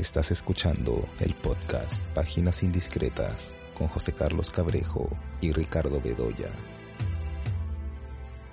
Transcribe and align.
Estás 0.00 0.30
escuchando 0.30 1.06
el 1.20 1.34
podcast 1.34 2.02
Páginas 2.14 2.62
Indiscretas 2.62 3.54
con 3.74 3.86
José 3.86 4.14
Carlos 4.14 4.48
Cabrejo 4.48 5.06
y 5.42 5.52
Ricardo 5.52 6.00
Bedoya. 6.00 6.48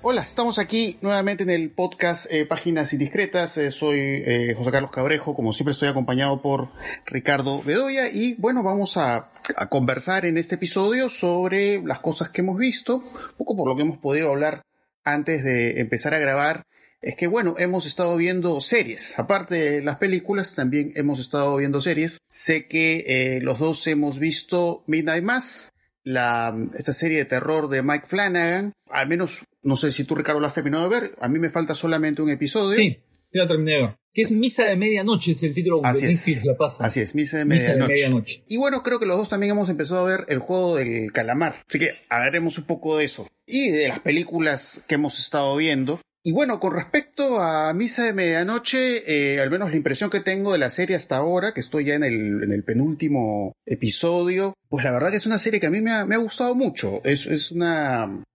Hola, 0.01 0.23
estamos 0.23 0.59
aquí 0.59 0.97
nuevamente 0.99 1.43
en 1.43 1.49
el 1.51 1.71
podcast 1.71 2.29
eh, 2.29 2.45
Páginas 2.45 2.91
Indiscretas. 2.91 3.57
Eh, 3.59 3.71
soy 3.71 3.97
eh, 3.97 4.55
José 4.57 4.71
Carlos 4.71 4.91
Cabrejo, 4.91 5.35
como 5.35 5.53
siempre 5.53 5.71
estoy 5.71 5.87
acompañado 5.87 6.41
por 6.41 6.67
Ricardo 7.05 7.63
Bedoya 7.63 8.09
y 8.09 8.35
bueno, 8.35 8.61
vamos 8.61 8.97
a, 8.97 9.31
a, 9.55 9.69
conversar 9.69 10.25
en 10.25 10.37
este 10.37 10.55
episodio 10.55 11.07
sobre 11.07 11.81
las 11.81 12.01
cosas 12.01 12.27
que 12.27 12.41
hemos 12.41 12.57
visto, 12.57 12.97
un 12.97 13.37
poco 13.37 13.55
por 13.55 13.69
lo 13.69 13.77
que 13.77 13.83
hemos 13.83 13.99
podido 13.99 14.31
hablar 14.31 14.63
antes 15.05 15.45
de 15.45 15.79
empezar 15.79 16.13
a 16.13 16.19
grabar. 16.19 16.65
Es 17.01 17.15
que 17.15 17.27
bueno, 17.27 17.55
hemos 17.59 17.85
estado 17.85 18.17
viendo 18.17 18.59
series, 18.59 19.17
aparte 19.19 19.55
de 19.55 19.81
las 19.81 19.97
películas, 19.97 20.55
también 20.55 20.91
hemos 20.95 21.19
estado 21.19 21.55
viendo 21.57 21.81
series. 21.81 22.19
Sé 22.27 22.67
que 22.67 23.39
los 23.41 23.59
dos 23.59 23.85
hemos 23.87 24.19
visto 24.19 24.83
Midnight 24.87 25.23
Mass, 25.23 25.73
la, 26.03 26.57
esta 26.77 26.93
serie 26.93 27.17
de 27.17 27.25
terror 27.25 27.69
de 27.69 27.83
Mike 27.83 28.07
Flanagan, 28.07 28.73
al 28.89 29.07
menos 29.07 29.41
no 29.67 29.75
sé 29.75 29.91
si 29.91 30.05
tú, 30.05 30.15
Ricardo, 30.15 30.39
la 30.39 30.47
has 30.47 30.53
terminado 30.53 30.89
de 30.89 30.99
ver. 30.99 31.15
A 31.19 31.27
mí 31.27 31.39
me 31.39 31.49
falta 31.49 31.75
solamente 31.75 32.21
un 32.21 32.29
episodio. 32.29 32.75
Sí, 32.77 32.97
ya 33.33 33.45
terminé 33.45 33.73
de 33.73 33.81
ver. 33.81 33.97
Que 34.13 34.21
es 34.21 34.31
Misa 34.31 34.63
de 34.63 34.77
Medianoche, 34.77 35.33
es 35.33 35.43
el 35.43 35.53
título 35.53 35.81
Así 35.83 36.05
de 36.05 36.13
es. 36.13 36.45
La 36.45 36.55
pasa. 36.55 36.85
Así 36.85 37.01
es, 37.01 37.13
Misa 37.13 37.37
de 37.37 37.45
Medianoche. 37.45 37.81
De 37.81 37.87
Medianoche. 37.87 38.43
Y 38.47 38.55
bueno, 38.55 38.81
creo 38.81 38.97
que 38.97 39.05
los 39.05 39.17
dos 39.17 39.27
también 39.27 39.51
hemos 39.51 39.67
empezado 39.67 40.07
a 40.07 40.09
ver 40.09 40.25
el 40.29 40.39
juego 40.39 40.77
del 40.77 41.11
calamar. 41.11 41.57
Así 41.67 41.79
que 41.79 41.91
hablaremos 42.07 42.57
un 42.57 42.63
poco 42.63 42.97
de 42.97 43.03
eso. 43.03 43.27
Y 43.45 43.71
de 43.71 43.89
las 43.89 43.99
películas 43.99 44.81
que 44.87 44.95
hemos 44.95 45.19
estado 45.19 45.55
viendo. 45.57 45.99
Y 46.27 46.33
bueno, 46.33 46.59
con 46.59 46.73
respecto 46.73 47.39
a 47.39 47.73
Misa 47.73 48.03
de 48.03 48.11
Medianoche, 48.11 49.35
eh, 49.35 49.39
al 49.39 49.49
menos 49.49 49.69
la 49.69 49.77
impresión 49.77 50.09
que 50.09 50.19
tengo 50.19 50.51
de 50.51 50.57
la 50.57 50.69
serie 50.69 50.97
hasta 50.97 51.15
ahora, 51.15 51.53
que 51.53 51.61
estoy 51.61 51.85
ya 51.85 51.93
en 51.93 52.03
el, 52.03 52.43
en 52.43 52.51
el 52.51 52.65
penúltimo 52.65 53.53
episodio, 53.65 54.53
pues 54.67 54.83
la 54.83 54.91
verdad 54.91 55.09
que 55.09 55.15
es 55.15 55.25
una 55.25 55.39
serie 55.39 55.61
que 55.61 55.67
a 55.67 55.69
mí 55.69 55.79
me 55.79 55.91
ha, 55.91 56.17
gustado 56.17 56.53
mucho. 56.53 56.99
Es, 57.05 57.49
una, 57.53 58.25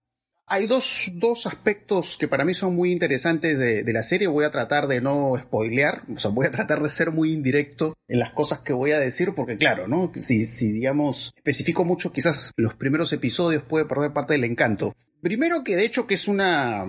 hay 0.47 0.65
dos, 0.65 1.11
dos, 1.13 1.45
aspectos 1.45 2.17
que 2.19 2.27
para 2.27 2.45
mí 2.45 2.55
son 2.55 2.75
muy 2.75 2.91
interesantes 2.91 3.59
de, 3.59 3.83
de, 3.83 3.93
la 3.93 4.01
serie. 4.01 4.25
Voy 4.25 4.45
a 4.45 4.49
tratar 4.49 4.87
de 4.87 4.99
no 4.99 5.37
spoilear, 5.37 6.01
o 6.15 6.17
sea, 6.17 6.31
voy 6.31 6.47
a 6.47 6.51
tratar 6.51 6.81
de 6.81 6.89
ser 6.89 7.11
muy 7.11 7.31
indirecto 7.31 7.93
en 8.07 8.17
las 8.17 8.31
cosas 8.31 8.61
que 8.61 8.73
voy 8.73 8.93
a 8.93 8.99
decir, 8.99 9.35
porque 9.35 9.55
claro, 9.55 9.87
¿no? 9.87 10.11
Si, 10.17 10.47
si 10.47 10.71
digamos, 10.71 11.31
especifico 11.35 11.85
mucho, 11.85 12.11
quizás 12.11 12.53
los 12.57 12.73
primeros 12.73 13.13
episodios 13.13 13.61
puede 13.61 13.85
perder 13.85 14.13
parte 14.13 14.33
del 14.33 14.45
encanto. 14.45 14.95
Primero 15.23 15.63
que 15.63 15.77
de 15.77 15.85
hecho 15.85 16.05
que 16.05 16.15
es 16.15 16.27
una, 16.27 16.85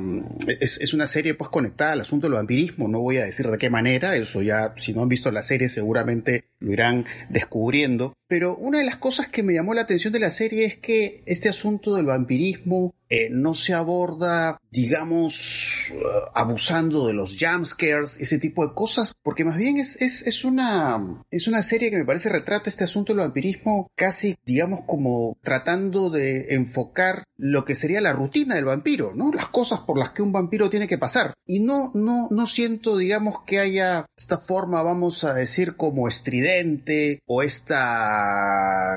es, 0.59 0.81
es, 0.81 0.93
una 0.93 1.07
serie 1.07 1.35
pues 1.35 1.49
conectada 1.51 1.93
al 1.93 2.01
asunto 2.01 2.27
del 2.27 2.35
vampirismo, 2.35 2.89
no 2.89 2.99
voy 2.99 3.19
a 3.19 3.27
decir 3.27 3.47
de 3.47 3.59
qué 3.59 3.71
manera, 3.71 4.17
eso 4.17 4.43
ya 4.43 4.75
si 4.77 4.93
no 4.93 5.03
han 5.03 5.09
visto 5.09 5.31
la 5.31 5.45
serie 5.45 5.69
seguramente 5.69 6.47
lo 6.59 6.73
irán 6.73 7.05
descubriendo, 7.29 8.13
pero 8.35 8.57
una 8.57 8.79
de 8.79 8.85
las 8.85 8.97
cosas 8.97 9.29
que 9.29 9.45
me 9.45 9.55
llamó 9.55 9.75
la 9.75 9.83
atención 9.83 10.13
de 10.13 10.19
la 10.19 10.33
serie 10.33 10.65
es 10.65 10.77
que 10.77 11.23
este 11.25 11.49
asunto 11.49 11.95
del 11.95 12.07
vampirismo 12.07 12.93
eh, 13.09 13.29
no 13.31 13.55
se 13.55 13.75
aborda, 13.75 14.59
digamos, 14.73 15.93
uh, 15.93 16.31
abusando 16.35 17.07
de 17.07 17.13
los 17.13 17.37
jumpscares, 17.39 18.19
ese 18.19 18.39
tipo 18.41 18.67
de 18.67 18.75
cosas, 18.75 19.15
porque 19.23 19.45
más 19.45 19.57
bien 19.57 19.79
es, 19.79 20.03
es, 20.03 20.27
es, 20.27 20.45
una, 20.45 21.23
es 21.31 21.47
una 21.47 21.63
serie 21.63 21.91
que 21.91 21.99
me 21.99 22.05
parece 22.05 22.29
retrata 22.29 22.69
este 22.69 22.83
asunto 22.83 23.13
del 23.13 23.21
vampirismo 23.21 23.89
casi, 23.95 24.35
digamos, 24.45 24.81
como 24.87 25.37
tratando 25.43 26.11
de 26.11 26.55
enfocar 26.55 27.23
lo 27.37 27.65
que 27.65 27.75
sería 27.75 28.01
la 28.01 28.15
rutina 28.15 28.55
del 28.55 28.65
vampiro, 28.65 29.13
¿no? 29.15 29.31
Las 29.33 29.49
cosas 29.49 29.81
por 29.81 29.99
las 29.99 30.11
que 30.11 30.23
un 30.23 30.33
vampiro 30.33 30.71
tiene 30.71 30.89
que 30.89 30.99
pasar. 30.99 31.35
Y 31.47 31.61
no, 31.61 31.93
no, 31.95 32.29
no 32.31 32.47
siento, 32.47 32.97
digamos, 32.97 33.43
que 33.47 33.61
haya 33.61 34.07
esta 34.17 34.39
forma, 34.39 34.83
vamos 34.83 35.23
a 35.25 35.35
decir, 35.35 35.77
como 35.77 36.09
estridente 36.09 37.21
o 37.27 37.43
esta 37.43 38.24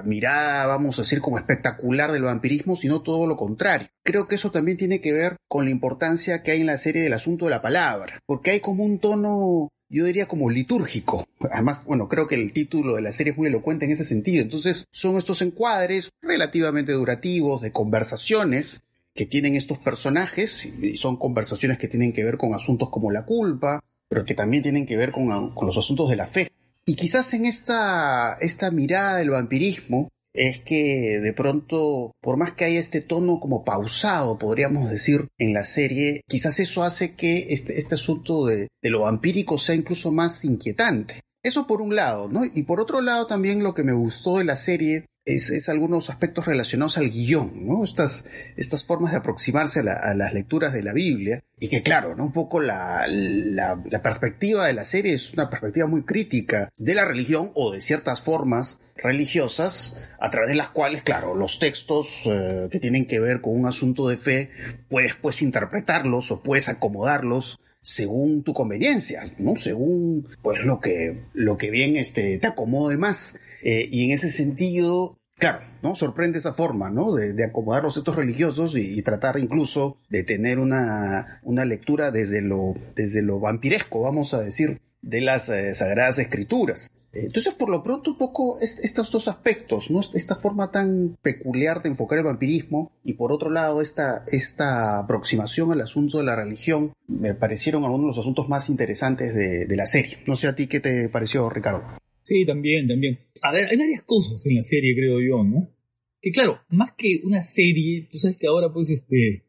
mirada, 0.06 0.66
vamos 0.66 0.98
a 0.98 1.02
decir, 1.02 1.22
como 1.22 1.38
espectacular 1.38 2.12
del 2.12 2.24
vampirismo, 2.24 2.76
sino 2.76 3.02
todo 3.02 3.28
lo 3.28 3.38
contrario. 3.38 3.90
Creo 4.04 4.28
que 4.28 4.36
eso 4.36 4.52
también 4.52 4.78
tiene 4.78 5.02
que 5.02 5.14
ver 5.14 5.38
con 5.48 5.66
la 5.66 5.72
importancia 5.72 6.44
que 6.44 6.52
hay 6.52 6.62
en 6.62 6.68
la 6.68 6.78
serie 6.78 7.02
del 7.02 7.14
asunto 7.14 7.46
de 7.46 7.52
la 7.52 7.62
palabra, 7.62 8.20
porque 8.26 8.52
hay 8.52 8.60
como 8.60 8.84
un 8.84 9.00
tono 9.00 9.70
yo 9.90 10.04
diría 10.04 10.28
como 10.28 10.50
litúrgico. 10.50 11.26
Además, 11.50 11.86
bueno, 11.86 12.10
creo 12.10 12.28
que 12.28 12.36
el 12.36 12.52
título 12.52 12.96
de 12.96 13.02
la 13.02 13.14
serie 13.14 13.32
es 13.32 13.38
muy 13.38 13.48
elocuente 13.48 13.86
en 13.86 13.92
ese 13.92 14.04
sentido. 14.04 14.42
Entonces, 14.42 14.86
son 14.92 15.16
estos 15.16 15.42
encuadres 15.42 16.10
relativamente 16.22 16.92
durativos 16.92 17.62
de 17.62 17.72
conversaciones 17.72 18.82
que 19.14 19.26
tienen 19.26 19.56
estos 19.56 19.80
personajes, 19.80 20.66
y 20.66 20.96
son 20.96 21.18
conversaciones 21.18 21.80
que 21.80 21.88
tienen 21.88 22.14
que 22.14 22.24
ver 22.24 22.38
con 22.38 22.54
asuntos 22.54 22.90
como 22.90 23.12
la 23.12 23.26
culpa, 23.26 23.82
pero 24.08 24.24
que 24.24 24.36
también 24.36 24.62
tienen 24.62 24.86
que 24.86 24.96
ver 24.96 25.12
con, 25.12 25.28
los 25.28 25.78
asuntos 25.78 26.10
de 26.10 26.16
la 26.16 26.28
fe. 26.28 26.52
Y 26.90 26.96
quizás 26.96 27.34
en 27.34 27.46
esta, 27.46 28.38
esta 28.40 28.72
mirada 28.72 29.18
del 29.18 29.32
vampirismo, 29.32 30.08
es 30.34 30.62
que 30.62 31.20
de 31.22 31.34
pronto, 31.34 32.14
por 32.22 32.38
más 32.38 32.54
que 32.54 32.64
haya 32.64 32.80
este 32.80 33.02
tono 33.02 33.42
como 33.42 33.66
pausado, 33.66 34.38
podríamos 34.38 34.90
decir, 34.90 35.28
en 35.38 35.54
la 35.54 35.66
serie, 35.66 36.22
quizás 36.30 36.62
eso 36.62 36.84
hace 36.84 37.14
que 37.14 37.48
este, 37.50 37.78
este 37.78 37.96
asunto 37.96 38.46
de, 38.46 38.70
de, 38.82 38.90
lo 38.90 39.02
vampírico 39.02 39.58
sea 39.58 39.76
incluso 39.76 40.14
más 40.14 40.46
inquietante. 40.46 41.20
Eso 41.44 41.68
por 41.68 41.82
un 41.82 41.94
lado, 41.94 42.30
¿no? 42.30 42.46
Y 42.46 42.64
por 42.64 42.80
otro 42.80 43.02
lado 43.02 43.28
también 43.28 43.64
lo 43.64 43.74
que 43.74 43.84
me 43.84 43.94
gustó 43.94 44.38
de 44.38 44.46
la 44.46 44.56
serie 44.56 45.08
es, 45.28 45.50
es 45.50 45.70
algunos 45.70 46.10
aspectos 46.10 46.46
relacionados 46.46 46.98
al 46.98 47.10
guion, 47.10 47.68
¿no? 47.68 47.84
Estas, 47.84 48.26
estas 48.56 48.86
formas 48.86 49.12
de 49.12 49.18
aproximarse 49.18 49.82
a, 49.82 49.84
la, 49.84 50.14
las 50.16 50.34
lecturas 50.34 50.74
de 50.74 50.84
la 50.84 50.94
Biblia. 50.94 51.44
Y 51.60 51.68
que 51.68 51.84
claro, 51.84 52.16
¿no? 52.16 52.26
Un 52.26 52.32
poco 52.32 52.62
la, 52.62 53.06
la, 53.08 53.82
la 53.90 54.02
perspectiva 54.02 54.68
de 54.68 54.74
la 54.74 54.86
serie 54.86 55.14
es 55.14 55.34
una 55.34 55.50
perspectiva 55.50 55.88
muy 55.88 56.04
crítica 56.04 56.72
de 56.78 56.96
la 56.96 57.06
religión 57.06 57.52
o 57.56 57.72
de 57.72 57.82
ciertas 57.82 58.22
formas 58.22 58.80
religiosas 58.96 60.12
a 60.20 60.30
través 60.30 60.50
de 60.50 60.56
las 60.56 60.70
cuales, 60.70 61.04
claro, 61.04 61.36
los 61.36 61.60
textos 61.60 62.08
eh, 62.26 62.68
que 62.72 62.80
tienen 62.80 63.06
que 63.06 63.20
ver 63.20 63.42
con 63.42 63.54
un 63.54 63.68
asunto 63.68 64.08
de 64.08 64.18
fe, 64.18 64.50
puedes 64.90 65.16
pues 65.16 65.42
interpretarlos 65.42 66.32
o 66.32 66.42
puedes 66.42 66.70
acomodarlos 66.70 67.60
según 67.82 68.44
tu 68.44 68.54
conveniencia, 68.54 69.24
¿no? 69.40 69.56
Según 69.56 70.28
pues 70.42 70.66
lo 70.66 70.80
que, 70.80 71.24
lo 71.34 71.58
que 71.58 71.70
bien 71.70 71.96
este, 71.96 72.38
te 72.38 72.48
acomode 72.48 72.98
más. 72.98 73.40
Eh, 73.64 73.88
y 73.90 74.06
en 74.06 74.12
ese 74.12 74.32
sentido, 74.32 75.17
claro, 75.38 75.60
¿no? 75.82 75.96
Sorprende 75.96 76.40
esa 76.40 76.54
forma, 76.54 76.90
¿no? 76.90 77.14
De, 77.14 77.44
acomodar 77.44 77.84
los 77.84 77.96
textos 77.96 78.16
religiosos 78.16 78.76
y, 78.76 79.02
tratar 79.02 79.40
incluso 79.40 79.98
de 80.10 80.24
tener 80.24 80.60
una, 80.60 81.40
una 81.44 81.66
lectura 81.66 82.12
desde 82.12 82.42
lo, 82.42 82.76
desde 82.96 83.22
lo 83.22 83.40
vampiresco, 83.40 84.02
vamos 84.02 84.34
a 84.34 84.42
decir, 84.42 84.82
de 85.02 85.22
las 85.22 85.50
eh, 85.50 85.74
Sagradas 85.74 86.20
Escrituras. 86.20 86.92
Entonces, 87.14 87.54
por 87.54 87.70
lo 87.70 87.84
pronto, 87.84 88.12
un 88.12 88.18
poco 88.18 88.60
es, 88.60 88.80
estos 88.80 89.12
dos 89.12 89.28
aspectos, 89.28 89.90
¿no? 89.90 90.02
Esta 90.14 90.36
forma 90.36 90.72
tan 90.72 91.18
peculiar 91.22 91.82
de 91.82 91.90
enfocar 91.90 92.20
el 92.20 92.26
vampirismo 92.26 92.92
y 93.04 93.14
por 93.14 93.32
otro 93.32 93.50
lado, 93.50 93.82
esta, 93.82 94.24
esta 94.28 95.00
aproximación 95.00 95.72
al 95.72 95.82
asunto 95.82 96.20
de 96.20 96.26
la 96.26 96.36
religión 96.36 96.94
me 97.08 97.34
parecieron 97.34 97.84
algunos 97.84 98.04
de 98.04 98.08
los 98.10 98.20
asuntos 98.20 98.50
más 98.50 98.70
interesantes 98.70 99.34
de, 99.34 99.66
de 99.66 99.76
la 99.76 99.86
serie. 99.86 100.20
No 100.28 100.36
sé 100.36 100.48
a 100.48 100.56
ti 100.56 100.68
qué 100.68 100.80
te 100.80 101.10
pareció, 101.10 101.50
Ricardo. 101.50 101.84
Sí, 102.28 102.46
también, 102.46 102.90
también. 102.90 103.20
A 103.42 103.54
ver, 103.54 103.68
hay 103.72 103.78
varias 103.78 104.04
cosas 104.04 104.46
en 104.46 104.56
la 104.56 104.62
serie, 104.62 104.94
creo 104.94 105.22
yo, 105.22 105.46
¿no? 105.46 105.74
Que 106.20 106.30
claro, 106.32 106.60
más 106.68 106.92
que 106.98 107.22
una 107.24 107.42
serie, 107.42 108.10
tú 108.12 108.18
sabes 108.18 108.36
que 108.36 108.48
ahora 108.48 108.74
pues 108.74 108.90
este... 108.90 109.46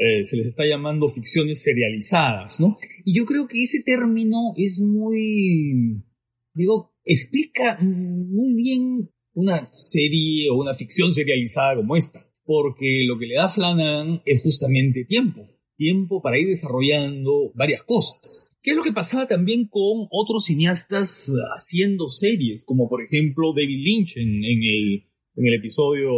Eh, 0.00 0.24
se 0.26 0.36
les 0.36 0.46
está 0.46 0.64
llamando 0.64 1.08
ficciones 1.08 1.62
serializadas, 1.62 2.60
¿no? 2.60 2.78
Y 3.04 3.16
yo 3.16 3.24
creo 3.24 3.48
que 3.48 3.62
ese 3.62 3.82
término 3.82 4.52
es 4.56 4.78
muy, 4.78 6.04
digo, 6.54 6.94
explica 7.02 7.78
muy 7.80 8.54
bien 8.54 9.10
una 9.32 9.66
serie 9.72 10.50
o 10.50 10.60
una 10.60 10.74
ficción 10.74 11.12
serializada 11.14 11.76
como 11.76 11.96
esta, 11.96 12.30
porque 12.44 13.04
lo 13.06 13.18
que 13.18 13.26
le 13.26 13.36
da 13.36 13.48
Flanagan 13.48 14.22
es 14.24 14.42
justamente 14.42 15.04
tiempo, 15.04 15.48
tiempo 15.78 16.20
para 16.20 16.38
ir 16.38 16.48
desarrollando 16.48 17.52
varias 17.54 17.82
cosas. 17.84 18.52
¿Qué 18.62 18.72
es 18.72 18.76
lo 18.76 18.82
que 18.82 18.92
pasaba 18.92 19.26
también 19.26 19.68
con 19.68 20.08
otros 20.10 20.44
cineastas 20.44 21.32
haciendo 21.56 22.10
series, 22.10 22.64
como 22.64 22.88
por 22.88 23.02
ejemplo 23.02 23.54
David 23.54 23.78
Lynch 23.82 24.16
en, 24.18 24.44
en, 24.44 24.62
el, 24.62 25.04
en 25.36 25.46
el, 25.46 25.54
episodio, 25.54 26.10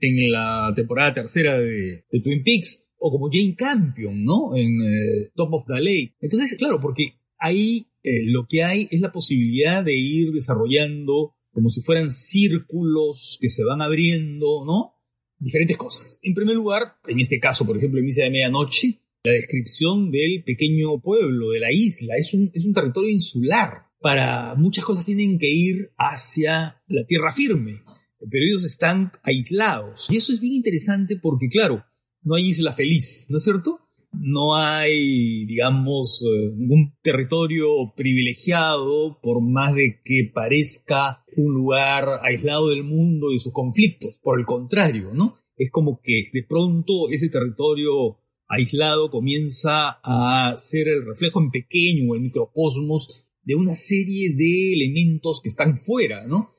en 0.00 0.30
la 0.30 0.72
temporada 0.76 1.14
tercera 1.14 1.58
de, 1.58 2.04
de 2.10 2.20
Twin 2.20 2.42
Peaks, 2.44 2.86
o 2.98 3.10
como 3.10 3.30
Jane 3.32 3.54
Campion, 3.56 4.24
¿no? 4.24 4.54
En 4.54 4.78
eh, 4.82 5.30
Top 5.34 5.54
of 5.54 5.64
the 5.66 5.80
Lake. 5.80 6.16
Entonces, 6.20 6.54
claro, 6.58 6.80
porque 6.80 7.14
ahí 7.38 7.86
eh, 8.02 8.24
lo 8.26 8.46
que 8.46 8.62
hay 8.62 8.88
es 8.90 9.00
la 9.00 9.12
posibilidad 9.12 9.82
de 9.82 9.96
ir 9.96 10.32
desarrollando 10.32 11.34
como 11.52 11.70
si 11.70 11.80
fueran 11.80 12.10
círculos 12.10 13.38
que 13.40 13.48
se 13.48 13.64
van 13.64 13.82
abriendo, 13.82 14.64
¿no? 14.64 14.94
Diferentes 15.40 15.76
cosas. 15.76 16.20
En 16.22 16.34
primer 16.34 16.54
lugar, 16.54 16.96
en 17.08 17.18
este 17.18 17.40
caso, 17.40 17.66
por 17.66 17.76
ejemplo, 17.76 17.98
en 17.98 18.04
Misa 18.04 18.22
de 18.22 18.30
Medianoche, 18.30 19.00
la 19.24 19.32
descripción 19.32 20.10
del 20.10 20.44
pequeño 20.44 21.00
pueblo, 21.00 21.50
de 21.50 21.60
la 21.60 21.72
isla, 21.72 22.14
es 22.16 22.32
un, 22.34 22.50
es 22.54 22.64
un 22.64 22.74
territorio 22.74 23.10
insular. 23.10 23.86
Para 24.00 24.54
muchas 24.54 24.84
cosas 24.84 25.04
tienen 25.04 25.38
que 25.38 25.50
ir 25.50 25.92
hacia 25.98 26.82
la 26.86 27.04
tierra 27.06 27.32
firme, 27.32 27.82
pero 28.18 28.44
ellos 28.46 28.64
están 28.64 29.12
aislados. 29.22 30.08
Y 30.10 30.16
eso 30.18 30.32
es 30.32 30.40
bien 30.40 30.54
interesante 30.54 31.16
porque, 31.16 31.48
claro, 31.48 31.84
no 32.22 32.34
hay 32.34 32.48
isla 32.48 32.72
feliz, 32.72 33.26
¿no 33.28 33.38
es 33.38 33.44
cierto? 33.44 33.80
No 34.12 34.56
hay, 34.56 35.46
digamos, 35.46 36.24
eh, 36.26 36.50
ningún 36.56 36.94
territorio 37.02 37.66
privilegiado 37.96 39.18
por 39.22 39.40
más 39.40 39.74
de 39.74 40.00
que 40.04 40.30
parezca 40.32 41.24
un 41.36 41.54
lugar 41.54 42.06
aislado 42.22 42.68
del 42.68 42.84
mundo 42.84 43.32
y 43.32 43.40
sus 43.40 43.52
conflictos. 43.52 44.18
Por 44.22 44.38
el 44.38 44.46
contrario, 44.46 45.10
¿no? 45.14 45.36
Es 45.56 45.70
como 45.70 46.00
que 46.02 46.30
de 46.32 46.42
pronto 46.42 47.08
ese 47.10 47.28
territorio 47.28 48.18
aislado 48.48 49.10
comienza 49.10 50.00
a 50.02 50.56
ser 50.56 50.88
el 50.88 51.06
reflejo 51.06 51.40
en 51.40 51.50
pequeño, 51.50 52.14
el 52.14 52.20
microcosmos 52.20 53.26
de 53.42 53.54
una 53.54 53.74
serie 53.74 54.34
de 54.34 54.74
elementos 54.74 55.40
que 55.42 55.48
están 55.48 55.78
fuera, 55.78 56.26
¿no? 56.26 56.50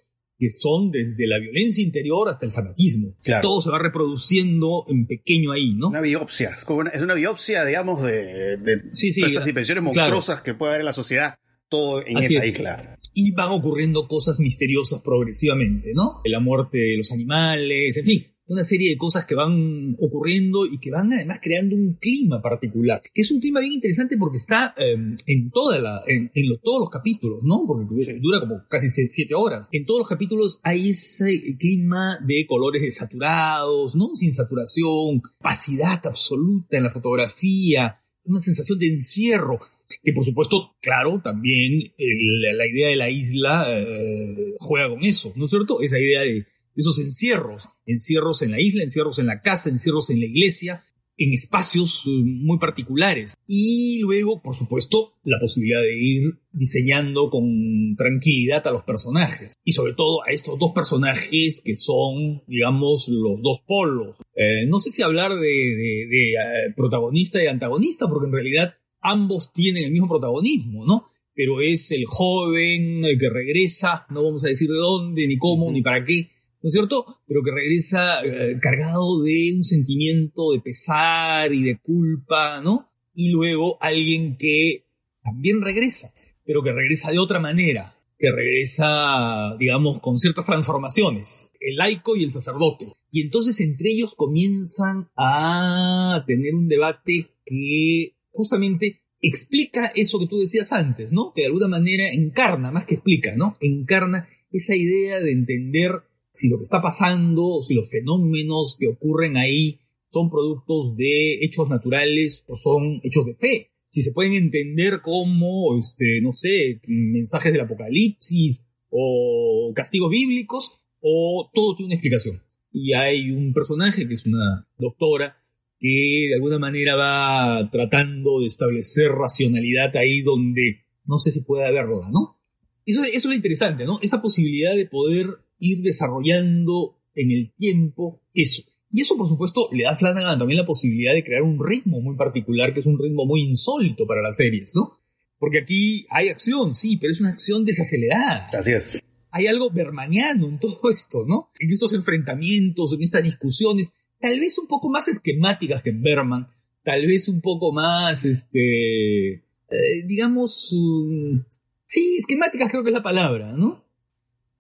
Que 0.42 0.50
son 0.50 0.90
desde 0.90 1.28
la 1.28 1.38
violencia 1.38 1.84
interior 1.84 2.28
hasta 2.28 2.48
el 2.48 2.52
fanatismo. 2.52 3.16
Todo 3.44 3.62
se 3.62 3.70
va 3.70 3.78
reproduciendo 3.78 4.86
en 4.88 5.06
pequeño 5.06 5.52
ahí, 5.52 5.76
¿no? 5.76 5.90
Una 5.90 6.02
biopsia, 6.02 6.56
es, 6.58 6.66
una, 6.68 7.14
biopsia, 7.14 7.64
digamos, 7.64 8.02
de, 8.02 8.56
estas 8.92 9.46
dimensiones 9.46 9.84
monstruosas 9.84 10.42
que 10.42 10.56
puede 10.56 10.72
haber 10.72 10.82
en 10.82 10.86
la 10.88 10.94
sociedad, 10.94 11.36
todo 11.70 12.04
en 12.04 12.18
esa 12.18 12.44
isla. 12.44 12.98
Y 13.14 13.34
van 13.34 13.52
ocurriendo 13.52 14.08
cosas 14.08 14.40
misteriosas 14.40 15.02
progresivamente, 15.04 15.92
¿no? 15.94 16.22
La 16.26 16.40
muerte 16.40 16.80
de 16.80 16.98
los 16.98 17.12
animales, 17.12 17.96
en 17.98 18.04
fin, 18.04 18.26
una 18.48 18.64
serie 18.64 18.90
de 18.90 18.98
cosas 18.98 19.26
que 19.26 19.36
van 19.36 19.96
ocurriendo 20.00 20.66
y 20.66 20.78
que 20.80 20.92
van 20.92 21.14
además 21.14 21.40
creando 21.42 21.76
un 21.76 21.94
clima 21.94 22.42
particular, 22.42 23.02
que 23.14 23.22
es 23.22 23.32
un 23.32 23.40
clima 23.40 23.60
bien 23.60 23.74
interesante 23.74 24.18
porque 24.18 24.38
está 24.38 24.74
em, 24.78 25.16
en, 25.26 25.52
toda 25.52 25.80
la, 25.80 26.02
en, 26.06 26.32
todos 26.62 26.82
los 26.82 26.90
capítulos, 26.90 27.40
¿no? 27.44 27.64
Porque 27.66 28.20
dura 28.20 28.40
como 28.40 28.64
casi 28.70 28.88
siete 28.90 29.34
horas. 29.36 29.70
En 29.72 29.86
todos 29.86 30.02
los 30.02 30.08
capítulos 30.08 30.60
hay 30.64 30.90
ese 30.90 31.56
clima 31.58 32.20
de 32.26 32.46
colores 32.48 32.82
desaturados, 32.82 33.96
¿no? 33.96 34.16
Sin 34.16 34.34
saturación, 34.34 35.22
opacidad 35.40 36.06
absoluta 36.06 36.78
en 36.78 36.84
la 36.84 36.92
fotografía, 36.92 38.02
una 38.24 38.40
sensación 38.40 38.80
de 38.80 38.88
encierro 38.88 39.60
que 40.04 40.14
por 40.14 40.24
supuesto, 40.24 40.76
claro, 40.82 41.22
también 41.22 41.94
la 41.98 42.68
idea 42.68 42.90
de 42.90 42.96
la 42.96 43.10
isla 43.10 43.66
eh, 43.68 44.56
juega 44.60 44.90
con 44.90 45.04
eso, 45.04 45.34
¿no 45.36 45.46
es 45.46 45.50
cierto? 45.50 45.82
Esa 45.82 46.00
idea 46.00 46.22
de 46.22 46.46
esos 46.76 47.00
encierros, 47.00 47.68
encierros 47.86 48.42
en 48.42 48.52
la 48.52 48.62
isla, 48.62 48.84
encierros 48.84 49.20
en 49.20 49.28
la 49.28 49.42
casa, 49.42 49.70
encierros 49.70 50.10
en 50.10 50.20
la 50.20 50.26
iglesia, 50.26 50.84
en 51.18 51.34
espacios 51.34 52.04
eh, 52.08 52.10
muy 52.10 52.58
particulares. 52.58 53.36
Y 53.46 54.00
luego, 54.00 54.42
por 54.42 54.56
supuesto, 54.56 55.20
la 55.24 55.38
posibilidad 55.40 55.82
de 55.82 55.96
ir 55.96 56.40
diseñando 56.52 57.30
con 57.30 57.96
tranquilidad 57.96 58.66
a 58.68 58.72
los 58.72 58.84
personajes. 58.84 59.54
Y 59.64 59.74
sobre 59.74 59.94
todo 59.94 60.24
a 60.24 60.32
estos 60.32 60.58
dos 60.58 60.72
personajes 60.74 61.62
que 61.64 61.76
son, 61.76 62.44
digamos, 62.48 63.08
los 63.08 63.42
dos 63.42 63.60
polos. 63.68 64.18
Eh, 64.36 64.66
no 64.68 64.80
sé 64.80 64.92
si 64.92 65.04
hablar 65.04 65.38
de, 65.40 66.04
eh, 66.04 66.74
protagonista 66.76 67.44
y 67.44 67.48
antagonista, 67.48 68.08
porque 68.08 68.28
en 68.28 68.34
realidad 68.34 68.74
ambos 69.00 69.52
tienen 69.54 69.84
el 69.84 69.92
mismo 69.92 70.08
protagonismo, 70.08 70.86
¿no? 70.86 71.08
Pero 71.34 71.62
es 71.62 71.92
el 71.92 72.06
joven 72.06 73.04
que 73.20 73.30
regresa, 73.30 74.06
no 74.10 74.24
vamos 74.24 74.44
a 74.44 74.48
decir 74.48 74.70
de 74.70 74.78
dónde, 74.78 75.28
ni 75.28 75.38
cómo, 75.38 75.72
ni 75.72 75.82
para 75.82 76.04
qué, 76.04 76.30
¿no 76.62 76.68
es 76.68 76.74
cierto? 76.74 77.20
Pero 77.28 77.42
que 77.44 77.52
regresa 77.52 78.24
eh, 78.24 78.60
cargado 78.62 79.22
de 79.24 79.54
un 79.56 79.64
sentimiento 79.64 80.52
de 80.52 80.62
pesar 80.62 81.54
y 81.54 81.64
de 81.64 81.80
culpa, 81.80 82.62
¿no? 82.62 82.92
Y 83.14 83.32
luego 83.32 83.78
alguien 83.82 84.38
que 84.38 84.86
también 85.24 85.62
regresa, 85.62 86.14
pero 86.46 86.62
que 86.62 86.72
regresa 86.72 87.12
de 87.12 87.20
otra 87.20 87.40
manera, 87.40 87.98
que 88.18 88.32
regresa, 88.32 89.56
digamos, 89.58 90.00
con 90.00 90.20
ciertas 90.20 90.46
transformaciones, 90.46 91.52
el 91.60 91.76
laico 91.76 92.16
y 92.16 92.24
el 92.24 92.32
sacerdote. 92.32 92.94
Y 93.12 93.22
entonces 93.22 93.60
entre 93.60 93.90
ellos 93.90 94.14
comienzan 94.16 95.10
a 95.18 96.24
tener 96.28 96.54
un 96.54 96.68
debate 96.68 97.32
que 97.44 98.16
justamente 98.32 99.02
explica 99.22 99.92
eso 99.96 100.20
que 100.20 100.28
tú 100.28 100.38
decías 100.38 100.72
antes, 100.72 101.12
¿no? 101.12 101.34
Que 101.34 101.42
de 101.42 101.48
alguna 101.48 101.68
manera 101.68 102.08
encarna, 102.08 102.72
más 102.72 102.86
que 102.86 102.96
explica, 102.96 103.36
¿no? 103.36 103.58
Encarna 103.60 104.28
esa 104.52 104.76
idea 104.76 105.20
de 105.20 105.32
entender 105.32 106.04
si 106.42 106.50
lo 106.50 106.58
que 106.58 106.64
está 106.64 106.82
pasando, 106.82 107.62
si 107.62 107.76
los 107.76 107.88
fenómenos 107.88 108.76
que 108.80 108.88
ocurren 108.88 109.38
ahí 109.38 109.80
son 110.12 110.32
productos 110.32 110.98
de 110.98 111.36
hechos 111.46 111.70
naturales 111.70 112.44
o 112.48 112.58
son 112.58 113.00
hechos 113.04 113.28
de 113.28 113.36
fe. 113.36 113.72
Si 113.90 114.02
se 114.02 114.12
pueden 114.12 114.34
entender 114.34 115.02
como, 115.02 115.78
este, 115.78 116.20
no 116.22 116.34
sé, 116.34 116.82
mensajes 116.88 117.52
del 117.52 117.62
apocalipsis 117.62 118.66
o 118.90 119.72
castigos 119.76 120.10
bíblicos 120.10 120.80
o 121.00 121.50
todo 121.54 121.76
tiene 121.76 121.90
una 121.90 121.96
explicación. 121.96 122.42
Y 122.72 122.94
hay 122.94 123.30
un 123.30 123.54
personaje 123.54 124.08
que 124.08 124.16
es 124.16 124.26
una 124.26 124.68
doctora 124.80 125.38
que 125.80 126.28
de 126.30 126.36
alguna 126.36 126.58
manera 126.58 126.96
va 126.96 127.70
tratando 127.72 128.40
de 128.40 128.48
establecer 128.48 129.12
racionalidad 129.12 129.96
ahí 129.96 130.22
donde 130.22 130.86
no 131.06 131.20
sé 131.20 131.30
si 131.30 131.42
puede 131.42 131.68
haberla, 131.68 132.10
¿no? 132.12 132.40
Eso, 132.86 133.04
eso 133.04 133.14
es 133.14 133.26
lo 133.26 133.34
interesante, 133.34 133.86
¿no? 133.86 134.00
Esa 134.02 134.22
posibilidad 134.22 134.76
de 134.76 134.88
poder 134.88 135.28
ir 135.62 135.82
desarrollando 135.82 136.98
en 137.16 137.32
el 137.32 137.54
tiempo 137.54 138.22
eso. 138.34 138.64
Y 138.90 139.02
eso, 139.02 139.16
por 139.16 139.30
supuesto, 139.30 139.70
le 139.72 139.84
da 139.84 139.92
a 139.92 139.96
Flanagan 139.96 140.38
también 140.38 140.58
la 140.58 140.66
posibilidad 140.66 141.14
de 141.14 141.24
crear 141.24 141.44
un 141.44 141.66
ritmo 141.66 142.02
muy 142.02 142.18
particular, 142.18 142.74
que 142.74 142.82
es 142.82 142.86
un 142.86 143.00
ritmo 143.00 143.26
muy 143.26 143.42
insólito 143.42 144.06
para 144.06 144.22
las 144.22 144.36
series, 144.36 144.74
¿no? 144.76 144.98
Porque 145.40 145.60
aquí 145.60 146.06
hay 146.10 146.28
acción, 146.28 146.76
sí, 146.76 146.98
pero 146.98 147.14
es 147.14 147.20
una 147.22 147.30
acción 147.30 147.64
desacelerada. 147.64 148.50
Así 148.52 148.72
es. 148.74 149.04
Hay 149.30 149.48
algo 149.48 149.72
bermaniano 149.72 150.50
en 150.50 150.60
todo 150.60 150.92
esto, 150.94 151.26
¿no? 151.26 151.52
En 151.60 151.72
estos 151.72 151.94
enfrentamientos, 151.94 152.94
en 152.94 153.02
estas 153.02 153.24
discusiones, 153.24 153.92
tal 154.20 154.40
vez 154.40 154.58
un 154.58 154.68
poco 154.68 154.90
más 154.90 155.08
esquemáticas 155.08 155.82
que 155.82 155.92
en 155.92 156.02
Berman, 156.02 156.48
tal 156.84 157.08
vez 157.08 157.30
un 157.30 157.40
poco 157.40 157.72
más, 157.72 158.26
este, 158.26 159.36
eh, 159.36 160.04
digamos, 160.06 160.76
mm, 160.78 161.40
sí, 161.86 162.18
esquemáticas 162.18 162.70
creo 162.70 162.84
que 162.84 162.90
es 162.90 162.96
la 162.96 163.04
palabra, 163.04 163.54
¿no? 163.54 163.86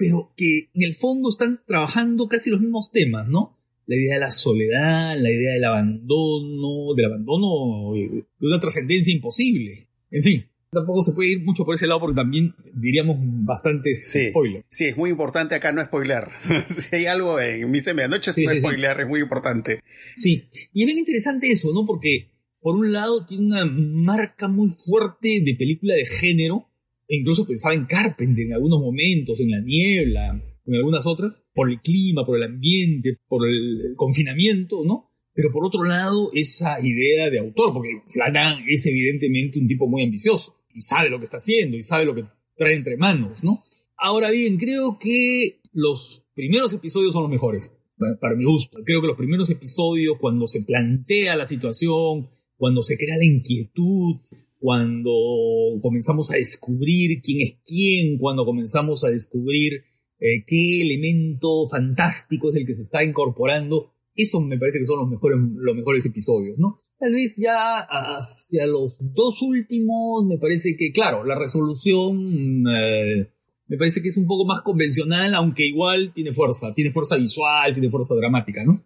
Pero 0.01 0.33
que 0.35 0.69
en 0.73 0.81
el 0.81 0.95
fondo 0.95 1.29
están 1.29 1.61
trabajando 1.63 2.27
casi 2.27 2.49
los 2.49 2.59
mismos 2.59 2.89
temas, 2.91 3.27
¿no? 3.27 3.59
La 3.85 3.95
idea 3.95 4.15
de 4.15 4.19
la 4.21 4.31
soledad, 4.31 5.15
la 5.15 5.29
idea 5.29 5.53
del 5.53 5.63
abandono, 5.63 6.95
del 6.95 7.05
abandono 7.05 7.93
de 7.93 8.47
una 8.47 8.59
trascendencia 8.59 9.13
imposible. 9.13 9.89
En 10.09 10.23
fin, 10.23 10.45
tampoco 10.71 11.03
se 11.03 11.11
puede 11.11 11.33
ir 11.33 11.43
mucho 11.43 11.65
por 11.65 11.75
ese 11.75 11.85
lado 11.85 11.99
porque 11.99 12.15
también 12.15 12.55
diríamos 12.73 13.17
bastantes 13.19 14.09
sí, 14.09 14.23
spoilers. 14.23 14.65
Sí, 14.71 14.85
es 14.85 14.97
muy 14.97 15.11
importante 15.11 15.53
acá 15.53 15.71
no 15.71 15.85
spoiler. 15.85 16.29
si 16.67 16.95
hay 16.95 17.05
algo 17.05 17.39
en 17.39 17.69
mi 17.69 17.79
medianoche, 17.79 18.33
sí, 18.33 18.45
no 18.45 18.53
spoiler, 18.53 19.01
es 19.01 19.07
muy 19.07 19.19
importante. 19.19 19.81
Sí, 20.15 20.45
y 20.73 20.81
es 20.81 20.87
bien 20.87 20.97
interesante 20.97 21.51
eso, 21.51 21.71
¿no? 21.75 21.85
Porque 21.85 22.31
por 22.59 22.75
un 22.75 22.91
lado 22.91 23.27
tiene 23.27 23.45
una 23.45 23.65
marca 23.65 24.47
muy 24.47 24.71
fuerte 24.71 25.43
de 25.45 25.55
película 25.55 25.93
de 25.93 26.07
género, 26.07 26.70
e 27.11 27.17
incluso 27.17 27.45
pensaba 27.45 27.75
en 27.75 27.87
Carpenter 27.87 28.45
en 28.45 28.53
algunos 28.53 28.79
momentos, 28.79 29.37
en 29.41 29.51
La 29.51 29.59
Niebla, 29.59 30.41
en 30.65 30.75
algunas 30.75 31.05
otras, 31.05 31.43
por 31.53 31.69
el 31.69 31.81
clima, 31.81 32.25
por 32.25 32.37
el 32.37 32.43
ambiente, 32.43 33.17
por 33.27 33.45
el 33.49 33.95
confinamiento, 33.97 34.85
¿no? 34.85 35.11
Pero 35.33 35.51
por 35.51 35.65
otro 35.65 35.83
lado, 35.83 36.31
esa 36.33 36.79
idea 36.79 37.29
de 37.29 37.39
autor, 37.39 37.73
porque 37.73 38.01
Flanagan 38.07 38.63
es 38.65 38.85
evidentemente 38.85 39.59
un 39.59 39.67
tipo 39.67 39.87
muy 39.87 40.03
ambicioso 40.03 40.55
y 40.73 40.79
sabe 40.79 41.09
lo 41.09 41.17
que 41.17 41.25
está 41.25 41.37
haciendo 41.37 41.75
y 41.75 41.83
sabe 41.83 42.05
lo 42.05 42.15
que 42.15 42.23
trae 42.55 42.75
entre 42.75 42.95
manos, 42.95 43.43
¿no? 43.43 43.61
Ahora 43.97 44.31
bien, 44.31 44.57
creo 44.57 44.97
que 44.97 45.59
los 45.73 46.23
primeros 46.33 46.71
episodios 46.71 47.11
son 47.11 47.23
los 47.23 47.31
mejores, 47.31 47.75
para 48.21 48.37
mi 48.37 48.45
gusto. 48.45 48.79
Creo 48.85 49.01
que 49.01 49.07
los 49.07 49.17
primeros 49.17 49.49
episodios, 49.49 50.15
cuando 50.17 50.47
se 50.47 50.61
plantea 50.61 51.35
la 51.35 51.45
situación, 51.45 52.29
cuando 52.55 52.81
se 52.83 52.97
crea 52.97 53.17
la 53.17 53.25
inquietud, 53.25 54.21
cuando 54.61 55.11
comenzamos 55.81 56.29
a 56.29 56.35
descubrir 56.35 57.19
quién 57.23 57.41
es 57.41 57.55
quién, 57.65 58.19
cuando 58.19 58.45
comenzamos 58.45 59.03
a 59.03 59.09
descubrir 59.09 59.85
eh, 60.19 60.43
qué 60.45 60.83
elemento 60.83 61.67
fantástico 61.67 62.51
es 62.51 62.57
el 62.57 62.67
que 62.67 62.75
se 62.75 62.83
está 62.83 63.03
incorporando, 63.03 63.91
eso 64.15 64.39
me 64.39 64.59
parece 64.59 64.77
que 64.77 64.85
son 64.85 64.99
los 64.99 65.09
mejores, 65.09 65.39
los 65.55 65.75
mejores 65.75 66.05
episodios, 66.05 66.59
¿no? 66.59 66.79
Tal 66.99 67.11
vez 67.11 67.37
ya 67.37 67.79
hacia 67.79 68.67
los 68.67 68.97
dos 68.99 69.41
últimos, 69.41 70.27
me 70.27 70.37
parece 70.37 70.77
que, 70.77 70.91
claro, 70.91 71.25
la 71.25 71.33
resolución 71.33 72.63
eh, 72.71 73.31
me 73.65 73.77
parece 73.77 74.03
que 74.03 74.09
es 74.09 74.17
un 74.17 74.27
poco 74.27 74.45
más 74.45 74.61
convencional, 74.61 75.33
aunque 75.33 75.65
igual 75.65 76.13
tiene 76.13 76.33
fuerza, 76.33 76.71
tiene 76.75 76.91
fuerza 76.91 77.15
visual, 77.15 77.73
tiene 77.73 77.89
fuerza 77.89 78.13
dramática, 78.13 78.63
¿no? 78.63 78.83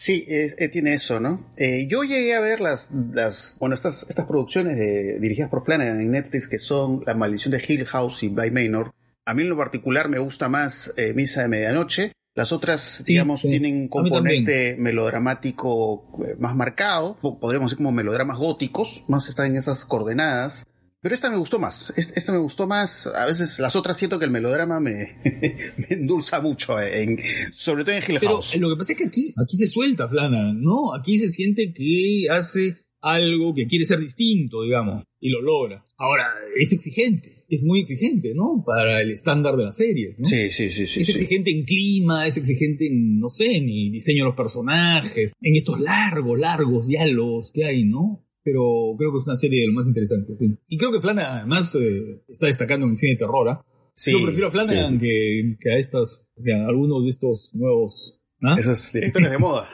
Sí, 0.00 0.24
eh, 0.28 0.68
tiene 0.68 0.94
eso, 0.94 1.18
¿no? 1.18 1.50
Eh, 1.56 1.88
yo 1.90 2.04
llegué 2.04 2.32
a 2.36 2.40
ver 2.40 2.60
las, 2.60 2.88
las 2.92 3.56
bueno, 3.58 3.74
estas, 3.74 4.08
estas 4.08 4.26
producciones 4.26 4.78
de, 4.78 5.18
dirigidas 5.18 5.50
por 5.50 5.64
Flanagan 5.64 6.00
en 6.00 6.12
Netflix 6.12 6.46
que 6.48 6.60
son 6.60 7.02
La 7.04 7.14
maldición 7.14 7.50
de 7.50 7.64
Hill 7.66 7.84
House 7.84 8.22
y 8.22 8.28
Bly 8.28 8.52
Manor. 8.52 8.94
A 9.24 9.34
mí 9.34 9.42
en 9.42 9.48
lo 9.48 9.56
particular 9.56 10.08
me 10.08 10.20
gusta 10.20 10.48
más 10.48 10.94
eh, 10.96 11.14
Misa 11.14 11.42
de 11.42 11.48
Medianoche. 11.48 12.12
Las 12.36 12.52
otras, 12.52 13.02
digamos, 13.04 13.42
tienen 13.42 13.74
un 13.74 13.88
componente 13.88 14.76
melodramático 14.78 16.16
más 16.38 16.54
marcado, 16.54 17.18
podríamos 17.18 17.72
decir 17.72 17.78
como 17.78 17.90
melodramas 17.90 18.38
góticos, 18.38 19.02
más 19.08 19.28
están 19.28 19.46
en 19.46 19.56
esas 19.56 19.84
coordenadas. 19.84 20.64
Pero 21.00 21.14
esta 21.14 21.30
me 21.30 21.36
gustó 21.36 21.58
más. 21.58 21.92
Esta 21.96 22.32
me 22.32 22.38
gustó 22.38 22.66
más. 22.66 23.06
A 23.06 23.26
veces 23.26 23.58
las 23.60 23.76
otras 23.76 23.96
siento 23.96 24.18
que 24.18 24.24
el 24.24 24.30
melodrama 24.30 24.80
me, 24.80 25.08
endulza 25.90 26.40
mucho, 26.40 26.80
en, 26.80 27.18
sobre 27.54 27.84
todo 27.84 27.94
en 27.94 28.02
Hill 28.02 28.18
Pero 28.20 28.40
lo 28.58 28.70
que 28.70 28.76
pasa 28.76 28.92
es 28.92 28.98
que 28.98 29.06
aquí, 29.06 29.32
aquí 29.40 29.56
se 29.56 29.68
suelta 29.68 30.08
Flana, 30.08 30.52
¿no? 30.52 30.94
Aquí 30.94 31.18
se 31.18 31.28
siente 31.28 31.72
que 31.72 32.26
hace 32.30 32.88
algo 33.00 33.54
que 33.54 33.66
quiere 33.66 33.84
ser 33.84 34.00
distinto, 34.00 34.62
digamos, 34.62 35.04
y 35.20 35.30
lo 35.30 35.40
logra. 35.40 35.84
Ahora, 35.96 36.26
es 36.60 36.72
exigente, 36.72 37.44
es 37.48 37.62
muy 37.62 37.80
exigente, 37.80 38.32
¿no? 38.34 38.64
Para 38.66 39.00
el 39.00 39.10
estándar 39.10 39.56
de 39.56 39.64
la 39.64 39.72
serie, 39.72 40.16
¿no? 40.18 40.24
Sí, 40.24 40.50
sí, 40.50 40.70
sí, 40.70 40.86
sí. 40.86 41.00
Es 41.02 41.06
sí. 41.06 41.12
exigente 41.12 41.50
en 41.50 41.64
clima, 41.64 42.26
es 42.26 42.36
exigente 42.36 42.86
en, 42.86 43.20
no 43.20 43.28
sé, 43.28 43.56
en 43.56 43.68
el 43.68 43.92
diseño 43.92 44.24
de 44.24 44.30
los 44.30 44.36
personajes, 44.36 45.32
en 45.40 45.56
estos 45.56 45.80
largos, 45.80 46.38
largos 46.38 46.86
diálogos 46.86 47.52
que 47.52 47.64
hay, 47.64 47.84
¿no? 47.84 48.27
Pero 48.50 48.96
creo 48.96 49.12
que 49.12 49.18
es 49.18 49.24
una 49.26 49.36
serie 49.36 49.60
de 49.60 49.66
lo 49.66 49.74
más 49.74 49.86
interesante, 49.86 50.34
sí. 50.34 50.56
Y 50.68 50.78
creo 50.78 50.90
que 50.90 51.02
Flanagan 51.02 51.38
además 51.40 51.74
eh, 51.74 52.22
está 52.28 52.46
destacando 52.46 52.86
en 52.86 52.92
el 52.92 52.96
cine 52.96 53.12
de 53.12 53.18
terror, 53.18 53.46
¿ah? 53.46 53.62
Sí, 53.94 54.12
Yo 54.12 54.24
prefiero 54.24 54.48
a 54.48 54.50
Flanagan 54.50 54.94
sí. 54.94 55.00
que, 55.00 55.56
que 55.60 55.70
a 55.70 55.78
estas, 55.78 56.30
que 56.42 56.54
a 56.54 56.64
algunos 56.66 57.04
de 57.04 57.10
estos 57.10 57.50
nuevos, 57.52 58.22
¿ah? 58.42 58.54
Esos 58.58 58.90
directores 58.90 59.30
de 59.30 59.36
moda. 59.36 59.68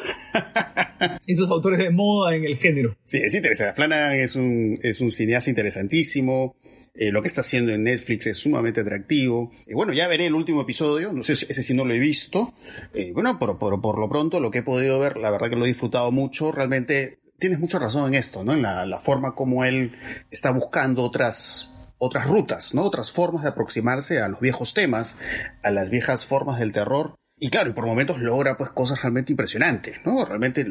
esos 1.28 1.48
autores 1.50 1.78
de 1.78 1.90
moda 1.90 2.34
en 2.34 2.44
el 2.44 2.56
género. 2.56 2.96
Sí, 3.04 3.18
es 3.18 3.32
interesante. 3.32 3.74
Flanagan 3.74 4.18
es 4.18 4.34
un, 4.34 4.80
es 4.82 5.00
un 5.00 5.12
cineasta 5.12 5.50
interesantísimo. 5.50 6.56
Eh, 6.96 7.12
lo 7.12 7.22
que 7.22 7.28
está 7.28 7.42
haciendo 7.42 7.70
en 7.70 7.84
Netflix 7.84 8.26
es 8.26 8.38
sumamente 8.38 8.80
atractivo. 8.80 9.52
Y 9.68 9.74
bueno, 9.74 9.92
ya 9.92 10.08
veré 10.08 10.26
el 10.26 10.34
último 10.34 10.62
episodio. 10.62 11.12
No 11.12 11.22
sé 11.22 11.36
si 11.36 11.46
ese 11.48 11.62
sí 11.62 11.74
no 11.74 11.84
lo 11.84 11.94
he 11.94 12.00
visto. 12.00 12.54
Eh, 12.92 13.12
bueno, 13.12 13.38
por, 13.38 13.56
por, 13.56 13.80
por 13.80 14.00
lo 14.00 14.08
pronto, 14.08 14.40
lo 14.40 14.50
que 14.50 14.58
he 14.58 14.62
podido 14.64 14.98
ver, 14.98 15.16
la 15.16 15.30
verdad 15.30 15.48
que 15.48 15.56
lo 15.56 15.64
he 15.64 15.68
disfrutado 15.68 16.10
mucho. 16.10 16.50
Realmente 16.50 17.18
tienes 17.38 17.58
mucha 17.58 17.78
razón 17.78 18.08
en 18.08 18.14
esto, 18.14 18.44
¿no? 18.44 18.52
En 18.52 18.62
la, 18.62 18.86
la 18.86 18.98
forma 18.98 19.34
como 19.34 19.64
él 19.64 19.96
está 20.30 20.50
buscando 20.52 21.02
otras, 21.02 21.92
otras 21.98 22.26
rutas, 22.26 22.74
¿no? 22.74 22.82
Otras 22.82 23.12
formas 23.12 23.42
de 23.42 23.50
aproximarse 23.50 24.20
a 24.20 24.28
los 24.28 24.40
viejos 24.40 24.74
temas, 24.74 25.16
a 25.62 25.70
las 25.70 25.90
viejas 25.90 26.26
formas 26.26 26.58
del 26.58 26.72
terror. 26.72 27.14
Y 27.38 27.50
claro, 27.50 27.70
y 27.70 27.72
por 27.72 27.86
momentos 27.86 28.20
logra 28.20 28.56
pues 28.56 28.70
cosas 28.70 29.02
realmente 29.02 29.32
impresionantes, 29.32 29.96
¿no? 30.04 30.24
Realmente 30.24 30.66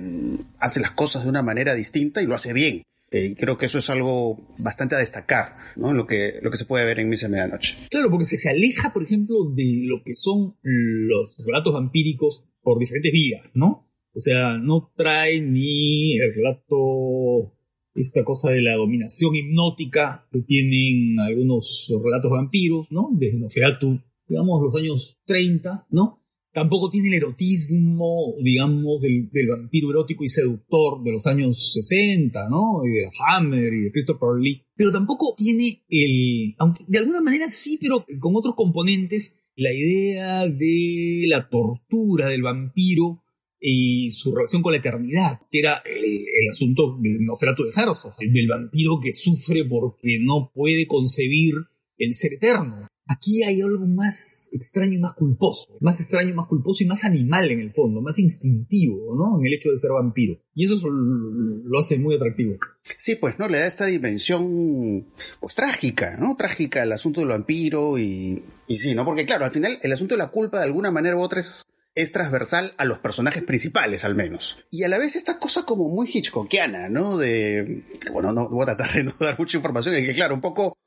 hace 0.60 0.79
las 0.79 0.91
cosas 0.91 1.24
de 1.24 1.29
una 1.29 1.43
manera 1.43 1.74
distinta 1.74 2.22
y 2.22 2.25
lo 2.25 2.36
hace 2.36 2.53
bien. 2.53 2.84
Eh, 3.12 3.36
creo 3.38 3.60
que 3.60 3.67
eso 3.67 3.77
es 3.77 3.89
algo 3.91 4.55
bastante 4.58 4.96
a 4.96 5.00
destacar, 5.00 5.58
¿no? 5.75 5.93
Lo 5.93 6.08
que, 6.08 6.39
lo 6.41 6.50
que 6.50 6.58
se 6.58 6.65
puede 6.65 6.86
ver 6.86 7.00
en 7.00 7.10
Misa 7.10 7.29
Medianoche. 7.29 7.77
Claro, 7.91 8.10
porque 8.10 8.25
se, 8.25 8.39
se 8.39 8.50
aleja, 8.50 8.91
por 8.91 9.03
ejemplo, 9.03 9.36
de 9.53 9.84
lo 9.84 10.01
que 10.03 10.15
son 10.15 10.55
los 10.63 11.38
relatos 11.46 11.74
vampíricos 11.74 12.43
por 12.63 12.79
diferentes 12.79 13.12
vías, 13.12 13.43
¿no? 13.53 13.93
O 14.15 14.20
sea, 14.20 14.58
no 14.58 14.91
trae 14.96 15.41
ni 15.41 16.17
el 16.17 16.34
relato, 16.36 17.53
esta 17.96 18.24
cosa 18.24 18.51
de 18.51 18.62
la 18.62 18.75
dominación 18.75 19.36
hipnótica 19.36 20.27
que 20.32 20.41
tienen 20.41 21.20
algunos 21.20 21.91
relatos 22.03 22.32
vampiros, 22.32 22.88
¿no? 22.91 23.10
Desde 23.13 23.39
Nosferatu, 23.39 24.00
digamos, 24.27 24.62
los 24.62 24.75
años 24.75 25.20
30, 25.25 25.88
¿no? 25.89 26.20
Tampoco 26.53 26.91
tiene 26.91 27.08
el 27.08 27.15
erotismo, 27.15 28.36
digamos, 28.39 29.01
del, 29.01 29.32
del 29.32 29.48
vampiro 29.48 29.89
erótico 29.89 30.24
y 30.24 30.29
seductor 30.29 31.03
de 31.03 31.12
los 31.12 31.25
años 31.25 31.74
60, 31.74 32.48
¿no? 32.50 32.86
Y 32.86 32.91
de 32.91 33.10
Hammer 33.27 33.74
y 33.74 33.82
de 33.82 33.91
Christopher 33.91 34.39
Lee. 34.39 34.62
Pero 34.75 34.91
tampoco 34.91 35.34
tiene 35.36 35.84
el, 35.89 36.53
aunque 36.60 36.82
de 36.88 37.00
alguna 37.00 37.22
manera 37.22 37.50
sí, 37.50 37.79
pero 37.82 38.05
con 38.20 38.36
otros 38.36 38.53
componentes, 38.53 39.39
la 39.55 39.74
idea 39.74 40.48
de 40.48 41.25
la 41.27 41.50
tortura 41.50 42.29
del 42.29 42.43
vampiro 42.43 43.23
y 43.65 44.12
su 44.12 44.36
relación 44.36 44.62
con 44.62 44.74
la 44.74 44.79
eternidad, 44.79 45.39
que 45.50 45.60
era 45.60 45.82
el, 45.86 46.03
el 46.03 46.50
asunto 46.51 46.98
del 47.00 47.24
Nosferatu 47.24 47.63
de 47.63 47.72
Herzog, 47.72 48.13
el 48.20 48.34
del 48.34 48.50
vampiro 48.50 49.00
que 49.01 49.13
sufre 49.13 49.63
porque 49.63 50.20
no 50.22 50.51
puede 50.53 50.86
concebir 50.86 51.53
el 51.98 52.13
ser 52.13 52.34
eterno. 52.34 52.88
Aquí 53.05 53.43
hay 53.43 53.62
algo 53.62 53.88
más 53.88 54.50
extraño 54.53 54.93
y 54.93 54.98
más 54.98 55.13
culposo, 55.15 55.77
más 55.79 56.00
extraño, 56.00 56.36
más 56.36 56.48
culposo 56.48 56.84
y 56.84 56.88
más 56.88 57.05
animal 57.05 57.51
en 57.51 57.62
el 57.62 57.72
fondo, 57.72 58.01
más 58.01 58.20
instintivo, 58.20 59.15
¿no? 59.15 59.39
En 59.39 59.46
el 59.46 59.53
hecho 59.53 59.72
de 59.72 59.79
ser 59.79 59.91
vampiro. 59.91 60.39
Y 60.55 60.65
eso 60.65 60.75
lo 60.89 61.79
hace 61.79 62.00
muy 62.00 62.15
atractivo. 62.15 62.55
Sí, 62.98 63.15
pues, 63.15 63.39
¿no? 63.39 63.48
Le 63.48 63.60
da 63.60 63.67
esta 63.67 63.86
dimensión, 63.86 65.08
pues, 65.39 65.55
trágica, 65.55 66.17
¿no? 66.17 66.36
Trágica 66.38 66.84
el 66.84 66.91
asunto 66.91 67.22
del 67.22 67.29
vampiro 67.29 67.98
y, 67.98 68.43
y 68.67 68.77
sí, 68.77 68.93
¿no? 68.96 69.05
Porque 69.05 69.25
claro, 69.25 69.46
al 69.46 69.51
final 69.51 69.79
el 69.82 69.91
asunto 69.91 70.15
de 70.15 70.20
la 70.20 70.32
culpa 70.32 70.60
de 70.60 70.65
alguna 70.65 70.91
manera 70.91 71.17
u 71.17 71.22
otra 71.22 71.41
es 71.41 71.63
es 71.96 72.12
transversal 72.12 72.74
a 72.78 72.86
los 72.86 73.00
personajes 73.00 73.44
principales, 73.44 74.04
al 74.04 74.16
menos. 74.16 74.58
Y 74.72 74.84
a 74.84 74.88
la 74.88 74.98
vez 74.98 75.16
esta 75.16 75.40
cosa 75.40 75.64
como 75.66 75.90
muy 75.90 76.08
hitchcockiana, 76.12 76.90
¿no? 76.90 77.18
De, 77.18 77.84
bueno, 78.12 78.32
no 78.34 78.50
voy 78.50 78.64
a 78.64 78.76
tratar 78.76 78.94
de 78.94 79.04
no 79.04 79.14
dar 79.20 79.38
mucha 79.38 79.58
información, 79.58 79.96
es 79.96 80.06
que 80.06 80.16
claro, 80.16 80.34
un 80.34 80.42
poco, 80.42 80.78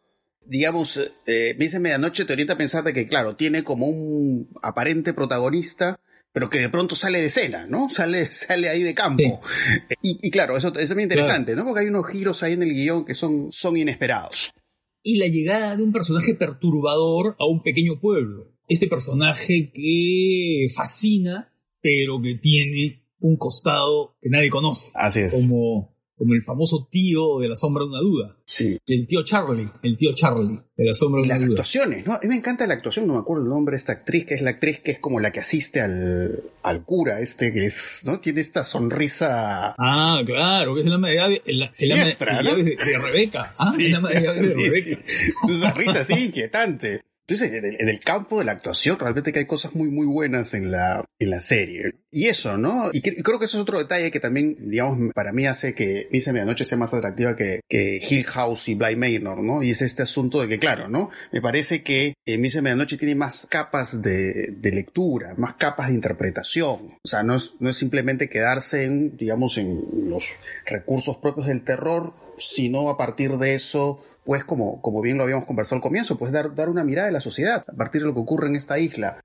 digamos, 0.45 0.99
eh, 1.27 1.55
me 1.59 1.65
dice 1.65 1.79
medianoche, 1.79 2.25
te 2.25 2.33
orienta 2.33 2.55
a 2.55 2.59
pensar 2.59 2.83
de 2.85 2.93
que, 2.93 3.07
claro, 3.07 3.37
tiene 3.37 3.63
como 3.63 3.87
un 3.87 4.49
aparente 4.63 5.15
protagonista, 5.15 6.01
pero 6.33 6.51
que 6.51 6.59
de 6.59 6.69
pronto 6.69 6.95
sale 6.95 7.21
de 7.21 7.27
escena, 7.27 7.67
¿no? 7.67 7.89
Sale, 7.89 8.27
sale 8.33 8.69
ahí 8.69 8.83
de 8.83 8.95
campo. 8.95 9.41
Sí. 9.89 9.95
Y, 10.03 10.27
y, 10.27 10.31
claro, 10.31 10.57
eso, 10.57 10.69
eso 10.69 10.81
es 10.81 10.95
muy 10.95 11.05
interesante, 11.05 11.53
claro. 11.53 11.65
¿no? 11.65 11.69
Porque 11.71 11.83
hay 11.83 11.89
unos 11.89 12.09
giros 12.09 12.43
ahí 12.43 12.55
en 12.55 12.63
el 12.63 12.73
guion 12.73 13.05
que 13.05 13.15
son, 13.15 13.53
son 13.53 13.77
inesperados. 13.77 14.51
Y 15.03 15.19
la 15.19 15.29
llegada 15.29 15.77
de 15.77 15.85
un 15.85 15.93
personaje 15.93 16.35
perturbador 16.35 17.37
a 17.39 17.47
un 17.47 17.63
pequeño 17.63 18.01
pueblo 18.01 18.56
este 18.68 18.87
personaje 18.88 19.70
que 19.73 20.66
fascina, 20.75 21.52
pero 21.80 22.20
que 22.20 22.35
tiene 22.35 23.04
un 23.20 23.37
costado 23.37 24.16
que 24.20 24.28
nadie 24.28 24.50
conoce. 24.50 24.90
Así 24.94 25.20
es. 25.20 25.32
Como, 25.32 25.96
como 26.16 26.35
el 26.35 26.42
famoso 26.42 26.88
tío 26.90 27.38
de 27.40 27.49
la 27.49 27.56
sombra 27.56 27.85
de 27.85 27.90
una 27.90 28.00
duda. 28.00 28.37
Sí. 28.46 28.78
El 28.87 29.06
tío 29.06 29.23
Charlie, 29.25 29.68
el 29.82 29.96
tío 29.96 30.14
Charlie 30.14 30.58
de 30.76 30.85
la 30.85 30.94
sombra 30.94 31.20
de 31.20 31.26
y 31.26 31.26
una 31.26 31.35
las 31.35 31.40
duda. 31.42 31.50
actuaciones, 31.50 32.06
¿no? 32.06 32.14
A 32.14 32.20
mí 32.23 32.28
me 32.28 32.37
encanta 32.37 32.66
la 32.66 32.75
actuación, 32.75 33.06
no 33.06 33.14
me 33.14 33.20
acuerdo 33.20 33.44
el 33.44 33.49
nombre 33.50 33.73
de 33.73 33.76
esta 33.78 33.92
actriz, 33.92 34.25
que 34.26 34.35
es 34.35 34.42
la 34.42 34.50
actriz 34.50 34.80
que 34.80 34.92
es 34.92 34.99
como 34.99 35.20
la 35.20 35.30
que 35.32 35.40
asiste 35.40 35.80
al, 35.80 36.42
al 36.62 36.85
cura, 36.85 37.20
este 37.20 37.52
que 37.52 37.64
es, 37.66 38.02
¿no? 38.06 38.20
Tiene 38.20 38.40
esta 38.40 38.64
sonrisa. 38.64 39.75
Ah, 39.78 40.23
claro, 40.25 40.75
que 40.75 40.80
es 40.82 40.87
el 40.87 40.92
ama 40.92 41.08
de 41.08 41.14
llaves, 41.16 41.42
el, 41.46 41.62
el 41.62 41.68
Siniestra, 41.73 42.38
ama 42.38 42.50
de, 42.50 42.56
¿no? 42.56 42.64
de, 42.64 42.76
de, 42.76 42.99
Rebeca. 42.99 43.54
Ah, 43.58 43.73
sí. 43.76 43.87
el 43.87 43.94
ama 43.94 44.08
de 44.11 44.20
llaves 44.23 44.42
de 44.42 44.49
sí, 44.49 44.68
Rebeca. 44.68 45.02
Sí. 45.06 45.30
Una 45.44 45.73
risa 45.73 46.00
así 46.00 46.14
inquietante. 46.26 47.02
Entonces, 47.28 47.76
en 47.80 47.88
el, 47.88 48.00
campo 48.00 48.38
de 48.38 48.45
la 48.45 48.52
actuación, 48.52 49.00
realmente 49.00 49.33
que 49.33 49.40
hay 49.40 49.47
cosas 49.47 49.75
muy, 49.75 49.88
muy 49.88 50.06
buenas 50.06 50.54
en 50.54 50.71
la, 50.71 51.04
en 51.18 51.30
la 51.30 51.40
serie. 51.40 51.97
Y 52.12 52.26
eso, 52.26 52.56
¿no? 52.56 52.90
Y, 52.92 53.00
que, 53.00 53.11
y 53.16 53.23
creo 53.23 53.40
que 53.40 53.47
eso 53.47 53.56
es 53.56 53.62
otro 53.62 53.78
detalle 53.78 54.12
que 54.12 54.21
también, 54.21 54.71
digamos, 54.71 55.12
para 55.12 55.33
mí 55.33 55.45
hace 55.45 55.75
que 55.75 56.06
Misa 56.12 56.33
Medianoche 56.33 56.64
sea 56.64 56.78
más 56.78 56.95
atractiva 56.95 57.35
que, 57.35 57.62
que 57.68 57.99
Hill 58.00 58.25
House 58.26 58.68
y 58.68 58.76
Bly 58.76 58.95
Manor, 58.95 59.42
¿no? 59.42 59.61
Y 59.64 59.71
es 59.71 59.83
este 59.83 60.04
asunto 60.04 60.40
de 60.40 60.47
que, 60.47 60.61
claro, 60.61 60.88
¿no? 60.88 61.11
Me 61.33 61.42
parece 61.42 61.83
que 61.83 62.14
eh, 62.25 62.38
Misa 62.38 62.62
Medianoche 62.62 62.97
tiene 62.97 63.16
más 63.16 63.49
capas 63.50 64.00
de, 64.00 64.52
de, 64.52 64.71
lectura, 64.71 65.35
más 65.37 65.54
capas 65.54 65.88
de 65.88 65.95
interpretación. 65.95 66.97
O 67.02 67.09
sea, 67.09 67.25
no 67.25 67.35
es, 67.35 67.54
no 67.59 67.71
es 67.71 67.76
simplemente 67.76 68.28
quedarse 68.28 68.85
en, 68.85 69.16
digamos, 69.16 69.59
en 69.59 70.09
los 70.09 70.38
recursos 70.64 71.16
propios 71.16 71.49
del 71.49 71.64
terror, 71.64 72.14
sino 72.38 72.88
a 72.88 72.97
partir 72.97 73.33
de 73.33 73.54
eso 73.54 74.00
pues 74.26 74.45
como, 74.45 74.83
como 74.83 75.00
bien 75.00 75.16
lo 75.16 75.23
habíamos 75.23 75.47
conversado 75.47 75.76
al 75.76 75.83
comienzo, 75.83 76.18
pues 76.18 76.33
dar, 76.33 76.54
dar 76.54 76.68
una 76.68 76.85
mirada 76.85 77.06
de 77.06 77.12
la 77.12 77.21
sociedad 77.21 77.64
a 77.66 77.73
partir 77.73 78.02
de 78.02 78.09
lo 78.09 78.14
que 78.14 78.21
ocurre 78.21 78.49
en 78.49 78.56
esta 78.56 78.78
isla. 78.78 79.21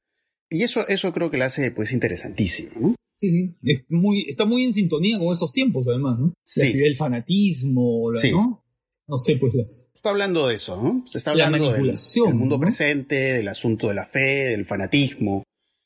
Y 0.50 0.64
eso, 0.64 0.88
eso 0.88 1.12
creo 1.12 1.32
que 1.32 1.38
la 1.38 1.46
hace 1.46 1.72
pues 1.72 1.92
interesantísimo, 1.92 2.72
¿no? 2.80 2.96
Sí, 3.16 3.30
sí. 3.32 3.56
Es 3.64 3.84
muy, 3.90 4.26
está 4.30 4.46
muy 4.46 4.64
en 4.64 4.74
sintonía 4.74 5.18
con 5.18 5.32
estos 5.32 5.52
tiempos, 5.52 5.88
además, 5.88 6.20
¿no? 6.20 6.34
Sí. 6.44 6.74
La 6.74 6.84
del 6.84 6.96
fanatismo, 6.96 8.12
la, 8.12 8.20
sí. 8.20 8.32
¿no? 8.32 8.64
No 9.08 9.18
sé, 9.18 9.38
pues 9.38 9.54
las... 9.54 9.92
Está 9.94 10.12
hablando 10.12 10.48
de 10.48 10.56
eso, 10.56 10.82
¿no? 10.82 11.04
Se 11.10 11.18
está 11.18 11.32
hablando 11.32 11.58
la 11.58 11.64
manipulación, 11.72 12.26
del, 12.26 12.34
del 12.34 12.40
mundo 12.40 12.56
¿no? 12.58 12.62
presente, 12.62 13.16
del 13.16 13.48
asunto 13.48 13.88
de 13.88 13.94
la 13.96 14.06
fe, 14.06 14.50
del 14.50 14.66
fanatismo. 14.66 15.44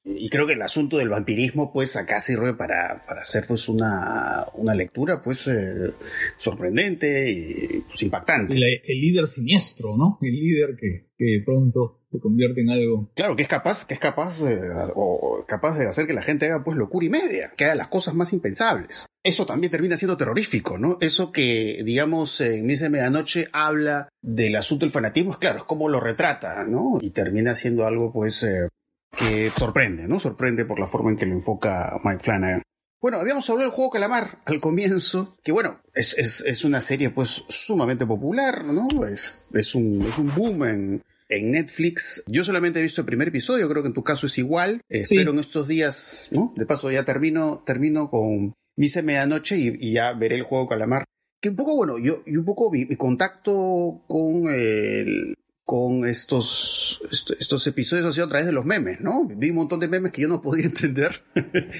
Y 0.07 0.29
creo 0.29 0.45
que 0.45 0.53
el 0.53 0.61
asunto 0.61 0.97
del 0.97 1.09
vampirismo, 1.09 1.73
pues 1.73 1.95
acá 1.95 2.19
sirve 2.19 2.53
para, 2.53 3.03
para 3.07 3.21
hacer 3.21 3.45
pues 3.47 3.67
una, 3.67 4.45
una 4.53 4.75
lectura 4.75 5.19
pues 5.19 5.47
eh, 5.47 5.93
sorprendente 6.37 7.31
y 7.31 7.81
pues, 7.87 8.03
impactante. 8.03 8.55
El, 8.55 8.63
el, 8.63 9.01
líder 9.01 9.25
siniestro, 9.25 9.97
¿no? 9.97 10.19
El 10.21 10.35
líder 10.35 10.75
que, 10.79 11.07
que 11.17 11.41
pronto 11.43 12.01
se 12.11 12.19
convierte 12.19 12.61
en 12.61 12.69
algo. 12.69 13.11
Claro, 13.15 13.35
que 13.35 13.41
es 13.41 13.49
capaz, 13.49 13.85
que 13.85 13.95
es 13.95 13.99
capaz, 13.99 14.43
eh, 14.47 14.61
o 14.93 15.43
capaz 15.47 15.77
de 15.79 15.87
hacer 15.87 16.05
que 16.05 16.13
la 16.13 16.21
gente 16.21 16.45
haga 16.45 16.63
pues 16.63 16.77
locura 16.77 17.07
y 17.07 17.09
media, 17.09 17.51
que 17.57 17.65
haga 17.65 17.73
las 17.73 17.87
cosas 17.87 18.13
más 18.13 18.31
impensables. 18.31 19.07
Eso 19.23 19.47
también 19.47 19.71
termina 19.71 19.97
siendo 19.97 20.17
terrorífico, 20.17 20.77
¿no? 20.77 20.99
Eso 21.01 21.31
que, 21.31 21.81
digamos, 21.83 22.41
en 22.41 22.63
Misa 22.67 22.83
de 22.85 22.89
Medianoche 22.91 23.47
habla 23.53 24.07
del 24.21 24.55
asunto 24.55 24.85
del 24.85 24.93
fanatismo, 24.93 25.31
es 25.31 25.37
claro, 25.39 25.57
es 25.57 25.63
como 25.63 25.89
lo 25.89 25.99
retrata, 25.99 26.63
¿no? 26.63 26.99
Y 27.01 27.09
termina 27.09 27.55
siendo 27.55 27.87
algo 27.87 28.13
pues 28.13 28.43
eh, 28.43 28.67
que 29.15 29.51
sorprende, 29.57 30.07
¿no? 30.07 30.19
Sorprende 30.19 30.65
por 30.65 30.79
la 30.79 30.87
forma 30.87 31.11
en 31.11 31.17
que 31.17 31.25
lo 31.25 31.33
enfoca 31.33 31.99
Mike 32.03 32.23
Flanagan. 32.23 32.61
Bueno, 33.01 33.19
habíamos 33.19 33.47
hablado 33.49 33.69
del 33.69 33.75
juego 33.75 33.91
Calamar 33.91 34.39
al 34.45 34.59
comienzo, 34.59 35.37
que 35.43 35.51
bueno, 35.51 35.79
es, 35.93 36.17
es, 36.17 36.41
es 36.41 36.65
una 36.65 36.81
serie 36.81 37.11
pues 37.11 37.43
sumamente 37.49 38.05
popular, 38.05 38.65
¿no? 38.65 38.87
Es, 39.05 39.45
es, 39.53 39.75
un, 39.75 40.01
es 40.09 40.17
un 40.17 40.33
boom 40.33 40.63
en, 40.65 41.03
en 41.29 41.51
Netflix. 41.51 42.23
Yo 42.27 42.43
solamente 42.43 42.79
he 42.79 42.83
visto 42.83 43.01
el 43.01 43.05
primer 43.05 43.27
episodio, 43.27 43.69
creo 43.69 43.83
que 43.83 43.89
en 43.89 43.93
tu 43.93 44.03
caso 44.03 44.25
es 44.25 44.37
igual. 44.39 44.81
Eh, 44.89 45.05
sí. 45.05 45.15
Espero 45.15 45.33
en 45.33 45.39
estos 45.39 45.67
días, 45.67 46.29
¿no? 46.31 46.53
De 46.55 46.65
paso 46.65 46.89
ya 46.89 47.05
termino, 47.05 47.61
termino 47.63 48.09
con 48.09 48.55
Misa 48.75 49.03
Medianoche 49.03 49.57
y, 49.57 49.77
y 49.79 49.93
ya 49.93 50.13
veré 50.13 50.37
el 50.37 50.43
juego 50.43 50.67
Calamar. 50.67 51.03
Que 51.39 51.49
un 51.49 51.57
poco, 51.57 51.75
bueno, 51.75 51.99
yo, 51.99 52.23
yo 52.25 52.39
un 52.39 52.45
poco 52.45 52.71
mi, 52.71 52.85
mi 52.85 52.95
contacto 52.95 54.03
con 54.07 54.47
el, 54.51 55.34
con 55.65 56.05
estos, 56.05 57.01
estos 57.39 57.65
episodios 57.65 58.05
ha 58.05 58.13
sido 58.13 58.27
a 58.27 58.29
través 58.29 58.45
de 58.45 58.53
los 58.53 58.65
memes, 58.65 59.01
¿no? 59.01 59.25
Vi 59.25 59.49
un 59.49 59.55
montón 59.55 59.79
de 59.79 59.87
memes 59.87 60.11
que 60.11 60.21
yo 60.21 60.27
no 60.27 60.41
podía 60.41 60.65
entender 60.65 61.23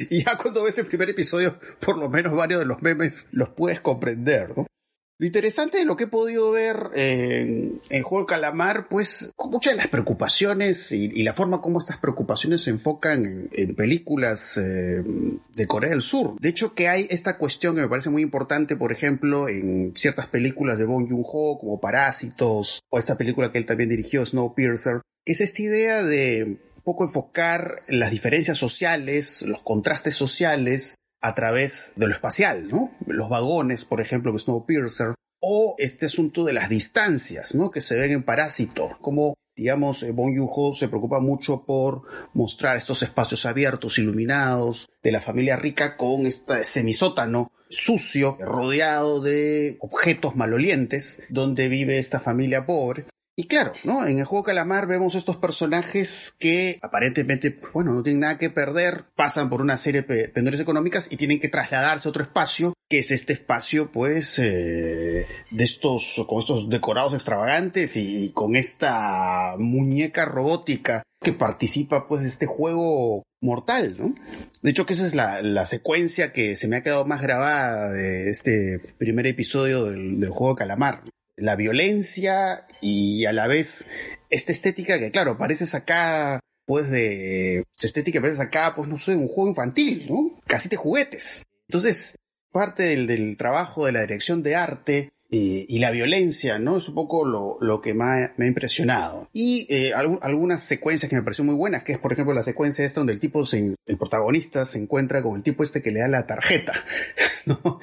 y 0.09 0.23
ya 0.23 0.37
cuando 0.37 0.63
ves 0.63 0.77
el 0.79 0.87
primer 0.87 1.09
episodio, 1.11 1.59
por 1.79 1.97
lo 1.97 2.09
menos 2.09 2.33
varios 2.33 2.59
de 2.59 2.65
los 2.65 2.81
memes 2.81 3.27
los 3.31 3.49
puedes 3.49 3.79
comprender, 3.81 4.57
¿no? 4.57 4.65
Lo 5.17 5.25
interesante 5.25 5.77
de 5.77 5.85
lo 5.85 5.95
que 5.95 6.05
he 6.05 6.07
podido 6.07 6.51
ver 6.51 6.89
en, 6.93 7.79
el 7.89 8.03
Juego 8.03 8.25
Calamar, 8.25 8.89
pues 8.89 9.31
muchas 9.49 9.73
de 9.73 9.77
las 9.77 9.87
preocupaciones 9.87 10.91
y, 10.91 11.23
la 11.23 11.33
forma 11.33 11.61
como 11.61 11.79
estas 11.79 11.97
preocupaciones 11.97 12.63
se 12.63 12.71
enfocan 12.71 13.49
en, 13.53 13.75
películas 13.75 14.57
eh, 14.57 15.01
de 15.53 15.67
Corea 15.67 15.91
del 15.91 16.01
Sur. 16.01 16.35
De 16.41 16.49
hecho, 16.49 16.73
que 16.73 16.89
hay 16.89 17.07
esta 17.09 17.37
cuestión 17.37 17.75
que 17.75 17.81
me 17.81 17.87
parece 17.87 18.09
muy 18.09 18.21
importante, 18.21 18.75
por 18.75 18.91
ejemplo, 18.91 19.47
en 19.47 19.93
ciertas 19.95 20.27
películas 20.27 20.77
de 20.77 20.85
Bong 20.85 21.09
Joon-ho, 21.09 21.59
como 21.59 21.79
Parásitos, 21.79 22.81
o 22.89 22.99
esta 22.99 23.17
película 23.17 23.53
que 23.53 23.57
él 23.57 23.65
también 23.65 23.89
dirigió, 23.89 24.25
Snowpiercer, 24.25 24.99
que 25.25 25.31
es 25.31 25.39
esta 25.39 25.61
idea 25.61 26.03
de 26.03 26.57
poco 26.83 27.05
enfocar 27.05 27.83
las 27.87 28.11
diferencias 28.11 28.57
sociales, 28.57 29.43
los 29.43 29.61
contrastes 29.61 30.15
sociales, 30.15 30.95
a 31.25 31.33
través 31.33 31.93
de 31.95 32.05
lo 32.05 32.13
espacial, 32.13 32.67
¿no? 32.67 32.91
Los 33.07 33.29
vagones, 33.29 33.83
por 33.83 33.99
ejemplo, 33.99 34.31
que 34.31 34.37
Snowpiercer, 34.39 35.15
o 35.39 35.75
este 35.79 36.05
asunto 36.05 36.43
de 36.45 36.53
las 36.53 36.69
distancias, 36.69 37.55
¿no? 37.55 37.71
Que 37.71 37.81
se 37.81 37.99
ven 37.99 38.11
en 38.11 38.23
Parásito, 38.23 38.97
como 39.01 39.33
digamos, 39.55 40.03
eh, 40.03 40.11
Bong 40.11 40.37
Joon-ho 40.37 40.73
se 40.73 40.87
preocupa 40.87 41.19
mucho 41.19 41.65
por 41.65 42.03
mostrar 42.33 42.77
estos 42.77 43.01
espacios 43.01 43.45
abiertos, 43.47 43.97
iluminados, 43.97 44.87
de 45.01 45.11
la 45.11 45.21
familia 45.21 45.55
rica 45.55 45.97
con 45.97 46.27
este 46.27 46.63
semisótano 46.63 47.51
sucio, 47.69 48.37
rodeado 48.39 49.19
de 49.19 49.77
objetos 49.79 50.35
malolientes, 50.35 51.23
donde 51.29 51.69
vive 51.69 51.97
esta 51.97 52.19
familia 52.19 52.67
pobre. 52.67 53.05
Y 53.37 53.47
claro, 53.47 53.73
¿no? 53.83 54.07
En 54.07 54.17
el 54.19 54.23
juego 54.23 54.45
Calamar 54.45 54.87
vemos 54.87 55.13
estos 55.13 55.35
personajes 55.35 56.33
que 56.39 56.79
aparentemente, 56.81 57.59
bueno, 57.73 57.93
no 57.93 58.01
tienen 58.01 58.21
nada 58.21 58.37
que 58.37 58.49
perder, 58.49 59.07
pasan 59.13 59.49
por 59.49 59.61
una 59.61 59.75
serie 59.75 60.03
de 60.03 60.29
penurias 60.29 60.61
económicas 60.61 61.11
y 61.11 61.17
tienen 61.17 61.41
que 61.41 61.49
trasladarse 61.49 62.07
a 62.07 62.11
otro 62.11 62.23
espacio, 62.23 62.73
que 62.89 62.99
es 62.99 63.11
este 63.11 63.33
espacio, 63.33 63.91
pues, 63.91 64.39
eh, 64.39 65.27
de 65.51 65.63
estos, 65.65 66.23
con 66.29 66.39
estos 66.39 66.69
decorados 66.69 67.13
extravagantes 67.13 67.97
y 67.97 68.31
con 68.31 68.55
esta 68.55 69.55
muñeca 69.59 70.23
robótica 70.23 71.03
que 71.21 71.33
participa, 71.33 72.07
pues, 72.07 72.21
de 72.21 72.27
este 72.27 72.45
juego 72.45 73.23
mortal, 73.41 73.97
¿no? 73.99 74.15
De 74.61 74.71
hecho, 74.71 74.85
que 74.85 74.93
esa 74.93 75.05
es 75.05 75.13
la, 75.13 75.41
la, 75.41 75.65
secuencia 75.65 76.31
que 76.31 76.55
se 76.55 76.69
me 76.69 76.77
ha 76.77 76.83
quedado 76.83 77.05
más 77.05 77.21
grabada 77.21 77.91
de 77.91 78.29
este 78.29 78.79
primer 78.97 79.27
episodio 79.27 79.85
del 79.85 80.29
juego 80.29 80.55
Calamar 80.55 81.03
la 81.37 81.55
violencia 81.55 82.65
y 82.81 83.25
a 83.25 83.33
la 83.33 83.47
vez 83.47 83.87
esta 84.29 84.51
estética 84.51 84.99
que, 84.99 85.11
claro, 85.11 85.37
parece 85.37 85.65
sacada, 85.65 86.39
pues, 86.65 86.89
de. 86.89 87.63
Esta 87.75 87.87
estética 87.87 88.21
parece 88.21 88.37
sacada, 88.37 88.75
pues, 88.75 88.87
no 88.87 88.97
sé, 88.97 89.15
un 89.15 89.27
juego 89.27 89.49
infantil, 89.49 90.07
¿no? 90.09 90.39
Casi 90.45 90.69
de 90.69 90.77
juguetes. 90.77 91.43
Entonces, 91.67 92.15
parte 92.51 92.83
del, 92.83 93.07
del 93.07 93.37
trabajo 93.37 93.85
de 93.85 93.91
la 93.91 94.01
dirección 94.01 94.43
de 94.43 94.55
arte 94.55 95.09
y 95.29 95.79
la 95.79 95.91
violencia, 95.91 96.59
¿no? 96.59 96.77
Es 96.77 96.87
un 96.87 96.95
poco 96.95 97.25
lo, 97.25 97.57
lo 97.59 97.81
que 97.81 97.93
me 97.93 98.03
ha, 98.03 98.33
me 98.37 98.45
ha, 98.45 98.47
impresionado. 98.47 99.27
Y 99.33 99.67
eh, 99.69 99.93
algunas 99.93 100.61
secuencias 100.61 101.09
que 101.09 101.15
me 101.15 101.23
pareció 101.23 101.43
muy 101.43 101.55
buenas, 101.55 101.83
que 101.83 101.93
es 101.93 101.99
por 101.99 102.13
ejemplo 102.13 102.33
la 102.33 102.43
secuencia 102.43 102.85
esta 102.85 102.99
donde 102.99 103.13
el 103.13 103.19
tipo, 103.19 103.45
se, 103.45 103.75
el 103.85 103.97
protagonista 103.97 104.65
se 104.65 104.79
encuentra 104.79 105.21
con 105.21 105.35
el 105.35 105.43
tipo 105.43 105.63
este 105.63 105.81
que 105.81 105.91
le 105.91 105.99
da 105.99 106.07
la 106.07 106.27
tarjeta, 106.27 106.73
¿no? 107.45 107.79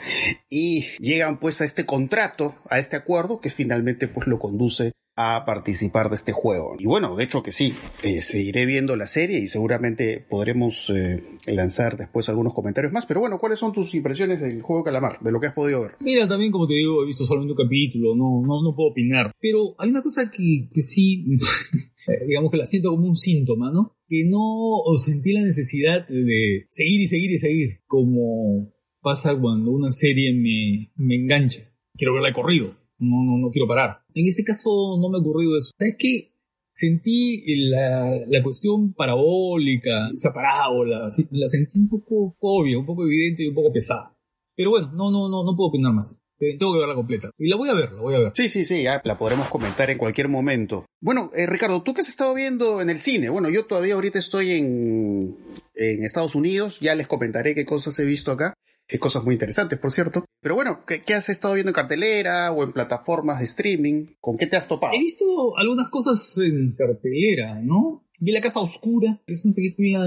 Y 0.49 0.87
llegan 0.99 1.38
pues 1.38 1.61
a 1.61 1.64
este 1.64 1.84
contrato, 1.84 2.54
a 2.68 2.78
este 2.78 2.96
acuerdo 2.96 3.40
que 3.40 3.50
finalmente 3.50 4.08
pues 4.08 4.26
lo 4.26 4.38
conduce 4.38 4.92
a 5.16 5.45
participar 5.45 6.09
de 6.09 6.14
este 6.14 6.33
juego. 6.33 6.75
Y 6.78 6.87
bueno, 6.87 7.16
de 7.16 7.25
hecho 7.25 7.42
que 7.42 7.52
sí, 7.52 7.75
eh, 8.02 8.23
seguiré 8.23 8.64
viendo 8.64 8.97
la 8.97 9.07
serie 9.07 9.40
y 9.40 9.49
seguramente 9.49 10.25
podremos 10.26 10.90
eh, 10.90 11.23
lanzar 11.47 11.97
después 11.97 12.28
algunos 12.28 12.54
comentarios 12.54 12.92
más. 12.92 13.04
Pero 13.07 13.21
bueno, 13.21 13.38
¿cuáles 13.38 13.59
son 13.59 13.73
tus 13.73 13.95
impresiones 13.95 14.40
del 14.40 14.62
juego 14.62 14.85
Calamar, 14.85 15.21
de 15.21 15.31
lo 15.31 15.40
que 15.40 15.49
has 15.49 15.54
podido 15.54 15.83
ver? 15.83 15.92
Mira, 16.00 16.26
también 16.26 16.50
como 16.50 16.66
te 16.66 16.75
digo, 16.75 17.02
he 17.02 17.07
visto 17.07 17.25
solamente 17.25 17.52
un 17.52 17.64
capítulo, 17.64 18.14
no, 18.16 18.42
no, 18.42 18.62
no 18.62 18.75
puedo 18.75 18.90
opinar. 18.90 19.33
Pero 19.38 19.75
hay 19.78 19.90
una 19.90 20.02
cosa 20.02 20.31
que, 20.31 20.71
que 20.73 20.83
sí, 20.83 21.26
eh, 22.09 22.26
digamos 22.26 22.50
que 22.50 22.57
la 22.57 22.66
siento 22.66 22.90
como 22.90 23.07
un 23.07 23.16
síntoma, 23.16 23.71
¿no? 23.71 23.99
Que 24.09 24.25
no 24.25 24.83
sentí 24.97 25.33
la 25.33 25.42
necesidad 25.42 26.09
de 26.09 26.66
seguir 26.70 27.01
y 27.01 27.09
seguir 27.09 27.31
y 27.33 27.38
seguir, 27.38 27.81
como 27.87 28.72
pasa 29.03 29.37
cuando 29.38 29.72
una 29.72 29.90
serie 29.90 30.33
me, 30.33 30.92
me 30.96 31.16
engancha. 31.16 31.68
Quiero 31.94 32.14
verla 32.14 32.29
de 32.29 32.35
corrido 32.35 32.83
no, 33.03 33.22
no, 33.25 33.38
no 33.38 33.51
quiero 33.51 33.66
parar. 33.66 34.02
En 34.14 34.27
este 34.27 34.44
caso 34.44 34.98
no 35.01 35.09
me 35.09 35.18
ha 35.18 35.20
ocurrido 35.20 35.57
eso. 35.57 35.70
¿Sabes 35.79 35.96
qué? 35.98 36.33
Sentí 36.72 37.42
la, 37.68 38.18
la 38.27 38.42
cuestión 38.42 38.94
parabólica, 38.94 40.09
esa 40.12 40.33
parábola, 40.33 41.09
la 41.31 41.48
sentí 41.48 41.79
un 41.79 41.88
poco 41.88 42.35
obvia, 42.40 42.79
un 42.79 42.87
poco 42.87 43.05
evidente 43.05 43.44
y 43.44 43.48
un 43.48 43.55
poco 43.55 43.72
pesada. 43.72 44.16
Pero 44.57 44.70
bueno, 44.70 44.90
no, 44.92 45.11
no, 45.11 45.29
no, 45.29 45.44
no 45.44 45.57
puedo 45.57 45.68
opinar 45.68 45.92
más. 45.92 46.18
Tengo 46.59 46.72
que 46.72 46.81
verla 46.81 46.94
completa. 46.94 47.31
Y 47.38 47.48
la 47.48 47.57
voy 47.57 47.68
a 47.68 47.75
ver, 47.75 47.92
la 47.92 48.01
voy 48.01 48.14
a 48.14 48.18
ver. 48.18 48.33
Sí, 48.35 48.48
sí, 48.48 48.64
sí, 48.64 48.83
ya 48.83 49.01
la 49.05 49.16
podremos 49.16 49.48
comentar 49.48 49.90
en 49.90 49.98
cualquier 49.98 50.29
momento. 50.29 50.87
Bueno, 51.01 51.31
eh, 51.37 51.46
Ricardo, 51.46 51.83
¿tú 51.83 51.94
qué 51.94 52.01
has 52.01 52.09
estado 52.09 52.35
viendo 52.35 52.81
en 52.81 52.90
el 52.90 52.98
cine? 52.98 53.29
Bueno, 53.29 53.48
yo 53.48 53.66
todavía 53.66 53.94
ahorita 53.94 54.18
estoy 54.18 54.51
en, 54.53 55.37
en 55.75 56.05
Estados 56.05 56.35
Unidos, 56.35 56.81
ya 56.81 56.96
les 56.96 57.07
comentaré 57.07 57.55
qué 57.55 57.64
cosas 57.64 57.96
he 58.01 58.05
visto 58.05 58.33
acá 58.33 58.55
cosas 58.98 59.24
muy 59.24 59.35
interesantes, 59.35 59.78
por 59.78 59.90
cierto. 59.90 60.24
Pero 60.40 60.55
bueno, 60.55 60.85
¿qué, 60.87 61.14
has 61.14 61.28
estado 61.28 61.55
viendo 61.55 61.70
en 61.70 61.74
cartelera 61.74 62.52
o 62.52 62.64
en 62.64 62.72
plataformas 62.72 63.38
de 63.38 63.44
streaming? 63.44 64.07
¿Con 64.20 64.37
qué 64.37 64.46
te 64.46 64.57
has 64.57 64.68
topado? 64.68 64.94
He 64.94 65.00
visto 65.00 65.24
algunas 65.57 65.88
cosas 65.88 66.38
en 66.38 66.74
cartelera, 66.76 67.61
¿no? 67.62 68.07
Vi 68.18 68.33
La 68.33 68.40
Casa 68.40 68.61
Oscura, 68.61 69.20
que 69.26 69.35
es 69.35 69.44
una 69.44 69.55
película 69.55 70.00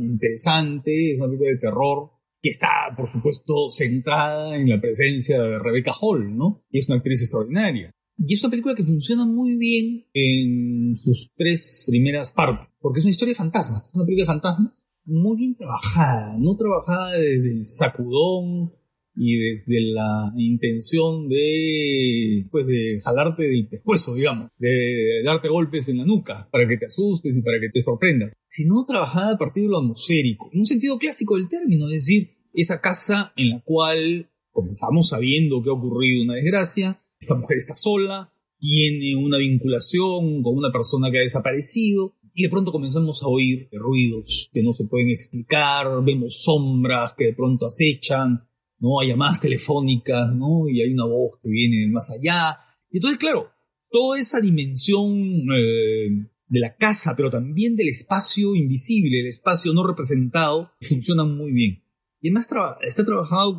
interesante, 0.00 1.12
es 1.12 1.18
una 1.18 1.28
película 1.28 1.50
de 1.50 1.58
terror, 1.58 2.10
que 2.40 2.48
está, 2.48 2.68
por 2.96 3.08
supuesto, 3.08 3.70
centrada 3.70 4.56
en 4.56 4.68
la 4.68 4.80
presencia 4.80 5.40
de 5.40 5.58
Rebecca 5.58 5.92
Hall, 6.00 6.36
¿no? 6.36 6.64
Y 6.70 6.80
es 6.80 6.88
una 6.88 6.96
actriz 6.96 7.22
extraordinaria. 7.22 7.92
Y 8.18 8.34
es 8.34 8.42
una 8.42 8.50
película 8.50 8.74
que 8.74 8.84
funciona 8.84 9.24
muy 9.24 9.56
bien 9.56 10.06
en 10.12 10.96
sus 10.96 11.30
tres 11.36 11.86
primeras 11.90 12.32
partes, 12.32 12.68
porque 12.80 12.98
es 12.98 13.04
una 13.04 13.10
historia 13.10 13.32
de 13.32 13.38
fantasmas, 13.38 13.88
es 13.88 13.94
una 13.94 14.04
película 14.04 14.24
de 14.24 14.32
fantasmas 14.32 14.81
muy 15.04 15.36
bien 15.36 15.56
trabajada, 15.56 16.36
no 16.38 16.56
trabajada 16.56 17.12
desde 17.12 17.52
el 17.52 17.64
sacudón 17.64 18.72
y 19.14 19.36
desde 19.36 19.80
la 19.80 20.32
intención 20.36 21.28
de, 21.28 22.46
pues, 22.50 22.66
de 22.66 23.00
jalarte 23.04 23.42
del 23.42 23.68
pescuezo, 23.68 24.14
digamos, 24.14 24.48
de 24.58 25.22
darte 25.24 25.48
golpes 25.48 25.88
en 25.88 25.98
la 25.98 26.04
nuca 26.04 26.48
para 26.50 26.66
que 26.66 26.78
te 26.78 26.86
asustes 26.86 27.36
y 27.36 27.42
para 27.42 27.60
que 27.60 27.68
te 27.68 27.82
sorprendas, 27.82 28.32
sino 28.46 28.84
trabajada 28.86 29.34
a 29.34 29.38
partir 29.38 29.64
de 29.64 29.68
lo 29.70 29.78
atmosférico, 29.78 30.50
en 30.52 30.60
un 30.60 30.66
sentido 30.66 30.98
clásico 30.98 31.36
del 31.36 31.48
término, 31.48 31.86
es 31.86 32.06
decir, 32.06 32.30
esa 32.54 32.80
casa 32.80 33.32
en 33.36 33.50
la 33.50 33.62
cual 33.64 34.30
comenzamos 34.50 35.08
sabiendo 35.08 35.62
que 35.62 35.70
ha 35.70 35.74
ocurrido 35.74 36.24
una 36.24 36.34
desgracia, 36.34 37.02
esta 37.20 37.34
mujer 37.34 37.58
está 37.58 37.74
sola, 37.74 38.32
tiene 38.58 39.16
una 39.16 39.38
vinculación 39.38 40.42
con 40.42 40.56
una 40.56 40.70
persona 40.72 41.10
que 41.10 41.18
ha 41.18 41.22
desaparecido, 41.22 42.14
y 42.34 42.44
de 42.44 42.48
pronto 42.48 42.72
comenzamos 42.72 43.22
a 43.22 43.28
oír 43.28 43.68
ruidos 43.72 44.48
que 44.52 44.62
no 44.62 44.72
se 44.72 44.84
pueden 44.84 45.08
explicar, 45.08 46.02
vemos 46.02 46.42
sombras 46.42 47.14
que 47.16 47.26
de 47.26 47.34
pronto 47.34 47.66
acechan, 47.66 48.48
¿no? 48.78 49.00
Hay 49.00 49.08
llamadas 49.08 49.40
telefónicas, 49.40 50.34
¿no? 50.34 50.68
Y 50.68 50.80
hay 50.80 50.92
una 50.92 51.04
voz 51.04 51.38
que 51.42 51.50
viene 51.50 51.86
más 51.88 52.10
allá. 52.10 52.58
Y 52.90 52.98
entonces, 52.98 53.18
claro, 53.18 53.50
toda 53.90 54.18
esa 54.18 54.40
dimensión 54.40 55.46
eh, 55.54 56.26
de 56.48 56.60
la 56.60 56.76
casa, 56.76 57.14
pero 57.16 57.30
también 57.30 57.76
del 57.76 57.88
espacio 57.88 58.54
invisible, 58.54 59.20
el 59.20 59.28
espacio 59.28 59.72
no 59.72 59.86
representado, 59.86 60.72
funciona 60.80 61.24
muy 61.24 61.52
bien. 61.52 61.82
Y 62.20 62.28
además 62.28 62.48
está 62.82 63.04
trabajado 63.04 63.58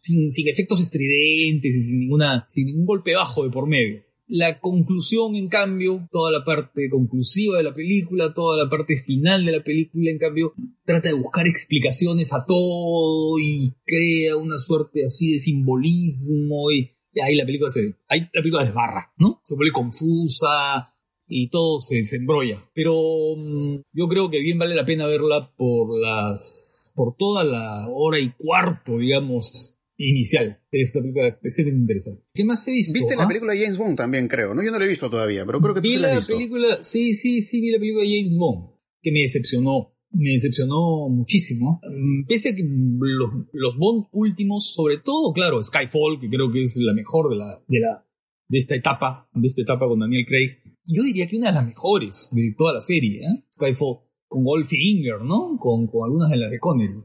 sin, 0.00 0.28
efectos 0.46 0.80
estridentes 0.80 1.74
y 1.74 1.82
sin 1.82 2.10
sin 2.48 2.66
ningún 2.66 2.86
golpe 2.86 3.14
bajo 3.16 3.44
de 3.44 3.50
por 3.50 3.66
medio. 3.66 4.02
La 4.26 4.58
conclusión, 4.58 5.36
en 5.36 5.48
cambio, 5.48 6.08
toda 6.10 6.32
la 6.32 6.44
parte 6.44 6.88
conclusiva 6.88 7.58
de 7.58 7.62
la 7.62 7.74
película, 7.74 8.32
toda 8.32 8.64
la 8.64 8.70
parte 8.70 8.96
final 8.96 9.44
de 9.44 9.52
la 9.52 9.62
película, 9.62 10.10
en 10.10 10.18
cambio, 10.18 10.54
trata 10.84 11.08
de 11.08 11.14
buscar 11.14 11.46
explicaciones 11.46 12.32
a 12.32 12.44
todo 12.46 13.38
y 13.38 13.74
crea 13.84 14.36
una 14.36 14.56
suerte 14.56 15.04
así 15.04 15.32
de 15.32 15.38
simbolismo 15.38 16.70
y, 16.70 16.90
ahí 17.22 17.36
la 17.36 17.44
película 17.44 17.70
se, 17.70 17.96
ahí 18.08 18.20
la 18.20 18.40
película 18.40 18.64
desbarra, 18.64 19.12
¿no? 19.18 19.40
Se 19.42 19.54
vuelve 19.54 19.72
confusa 19.72 20.94
y 21.26 21.48
todo 21.48 21.80
se, 21.80 22.02
embrolla. 22.16 22.64
Pero 22.74 22.94
mm, 23.36 23.82
yo 23.92 24.08
creo 24.08 24.30
que 24.30 24.40
bien 24.40 24.58
vale 24.58 24.74
la 24.74 24.86
pena 24.86 25.06
verla 25.06 25.52
por 25.56 25.98
las, 26.00 26.92
por 26.94 27.14
toda 27.16 27.44
la 27.44 27.88
hora 27.92 28.18
y 28.18 28.32
cuarto, 28.32 28.98
digamos, 28.98 29.73
inicial 29.96 30.60
de 30.70 30.80
esta 30.80 31.00
película 31.00 31.38
es 31.42 31.58
interesante. 31.58 32.22
¿Qué 32.34 32.44
más 32.44 32.66
he 32.68 32.72
visto? 32.72 32.92
¿Viste 32.92 33.16
la 33.16 33.24
ah? 33.24 33.28
película 33.28 33.52
de 33.52 33.60
James 33.60 33.78
Bond 33.78 33.96
también, 33.96 34.28
creo? 34.28 34.54
¿no? 34.54 34.62
Yo 34.62 34.70
no 34.70 34.78
la 34.78 34.84
he 34.84 34.88
visto 34.88 35.08
todavía, 35.08 35.46
pero 35.46 35.60
creo 35.60 35.74
que 35.74 35.80
tú 35.80 35.88
vi 35.88 35.96
la, 35.96 36.14
la 36.14 36.20
película, 36.20 36.82
sí, 36.82 37.14
sí, 37.14 37.42
sí, 37.42 37.60
vi 37.60 37.70
la 37.70 37.78
película 37.78 38.04
de 38.04 38.16
James 38.16 38.36
Bond, 38.36 38.70
que 39.02 39.12
me 39.12 39.20
decepcionó. 39.20 39.92
Me 40.16 40.30
decepcionó 40.30 41.08
muchísimo. 41.08 41.80
Mm, 41.82 42.26
pese 42.26 42.50
a 42.50 42.54
que 42.54 42.62
los, 42.62 43.30
los 43.52 43.76
Bond 43.76 44.06
últimos, 44.12 44.72
sobre 44.72 44.98
todo, 44.98 45.32
claro, 45.32 45.60
Skyfall, 45.60 46.20
que 46.20 46.28
creo 46.28 46.52
que 46.52 46.62
es 46.62 46.76
la 46.76 46.92
mejor 46.92 47.30
de 47.30 47.36
la, 47.36 47.60
de 47.66 47.80
la, 47.80 48.06
de 48.48 48.58
esta 48.58 48.76
etapa, 48.76 49.28
de 49.34 49.48
esta 49.48 49.62
etapa 49.62 49.88
con 49.88 49.98
Daniel 49.98 50.24
Craig. 50.24 50.58
Yo 50.86 51.02
diría 51.02 51.26
que 51.26 51.36
una 51.36 51.48
de 51.48 51.54
las 51.54 51.66
mejores 51.66 52.28
de 52.30 52.54
toda 52.56 52.74
la 52.74 52.80
serie, 52.80 53.22
¿eh? 53.22 53.44
Skyfall, 53.52 54.02
con 54.28 54.44
Goldfinger, 54.44 55.22
¿no? 55.22 55.56
Con, 55.58 55.88
con 55.88 56.04
algunas 56.04 56.30
de 56.30 56.36
las 56.36 56.50
de 56.52 56.60
Connery. 56.60 57.02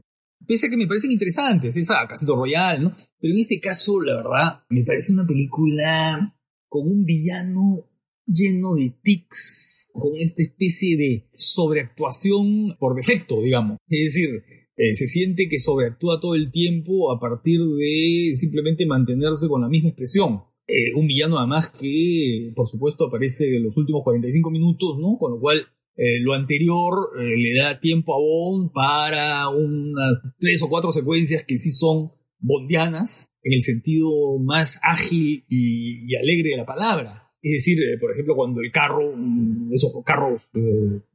Pese 0.50 0.66
a 0.66 0.68
que 0.68 0.76
me 0.76 0.88
parecen 0.88 1.12
interesantes, 1.12 1.76
esa 1.76 2.08
Casito 2.08 2.34
Royal, 2.34 2.82
¿no? 2.82 2.92
Pero 3.20 3.32
en 3.32 3.38
este 3.38 3.60
caso, 3.60 4.00
la 4.00 4.16
verdad, 4.16 4.64
me 4.68 4.82
parece 4.82 5.12
una 5.12 5.24
película 5.24 6.36
con 6.68 6.88
un 6.88 7.04
villano 7.04 7.86
lleno 8.26 8.74
de 8.74 8.92
tics, 9.00 9.90
con 9.92 10.16
esta 10.18 10.42
especie 10.42 10.96
de 10.96 11.28
sobreactuación 11.36 12.76
por 12.80 12.96
defecto, 12.96 13.40
digamos. 13.40 13.78
Es 13.86 14.12
decir, 14.12 14.42
eh, 14.76 14.92
se 14.96 15.06
siente 15.06 15.48
que 15.48 15.60
sobreactúa 15.60 16.18
todo 16.18 16.34
el 16.34 16.50
tiempo 16.50 17.12
a 17.12 17.20
partir 17.20 17.60
de 17.60 18.32
simplemente 18.34 18.86
mantenerse 18.86 19.46
con 19.46 19.60
la 19.60 19.68
misma 19.68 19.90
expresión. 19.90 20.42
Eh, 20.66 20.92
un 20.96 21.06
villano 21.06 21.38
además 21.38 21.68
que, 21.68 22.50
por 22.56 22.66
supuesto, 22.66 23.06
aparece 23.06 23.54
en 23.54 23.66
los 23.66 23.76
últimos 23.76 24.02
45 24.02 24.50
minutos, 24.50 24.98
¿no? 24.98 25.16
Con 25.16 25.30
lo 25.30 25.38
cual 25.38 25.64
eh, 25.96 26.20
lo 26.20 26.34
anterior 26.34 27.10
le 27.16 27.58
da 27.58 27.80
tiempo 27.80 28.14
a 28.14 28.18
Bond 28.18 28.72
para 28.72 29.48
unas 29.48 30.18
tres 30.38 30.62
o 30.62 30.68
cuatro 30.68 30.92
secuencias 30.92 31.44
que 31.44 31.58
sí 31.58 31.72
son 31.72 32.12
bondianas, 32.38 33.30
en 33.42 33.52
el 33.52 33.62
sentido 33.62 34.38
más 34.38 34.80
ágil 34.82 35.44
y, 35.48 36.14
alegre 36.16 36.50
de 36.50 36.56
la 36.56 36.66
palabra. 36.66 37.30
Es 37.42 37.64
decir, 37.64 37.78
por 38.00 38.12
ejemplo, 38.12 38.34
cuando 38.34 38.60
el 38.60 38.70
carro, 38.70 39.14
mm, 39.16 39.72
esos 39.72 39.92
carros 40.04 40.42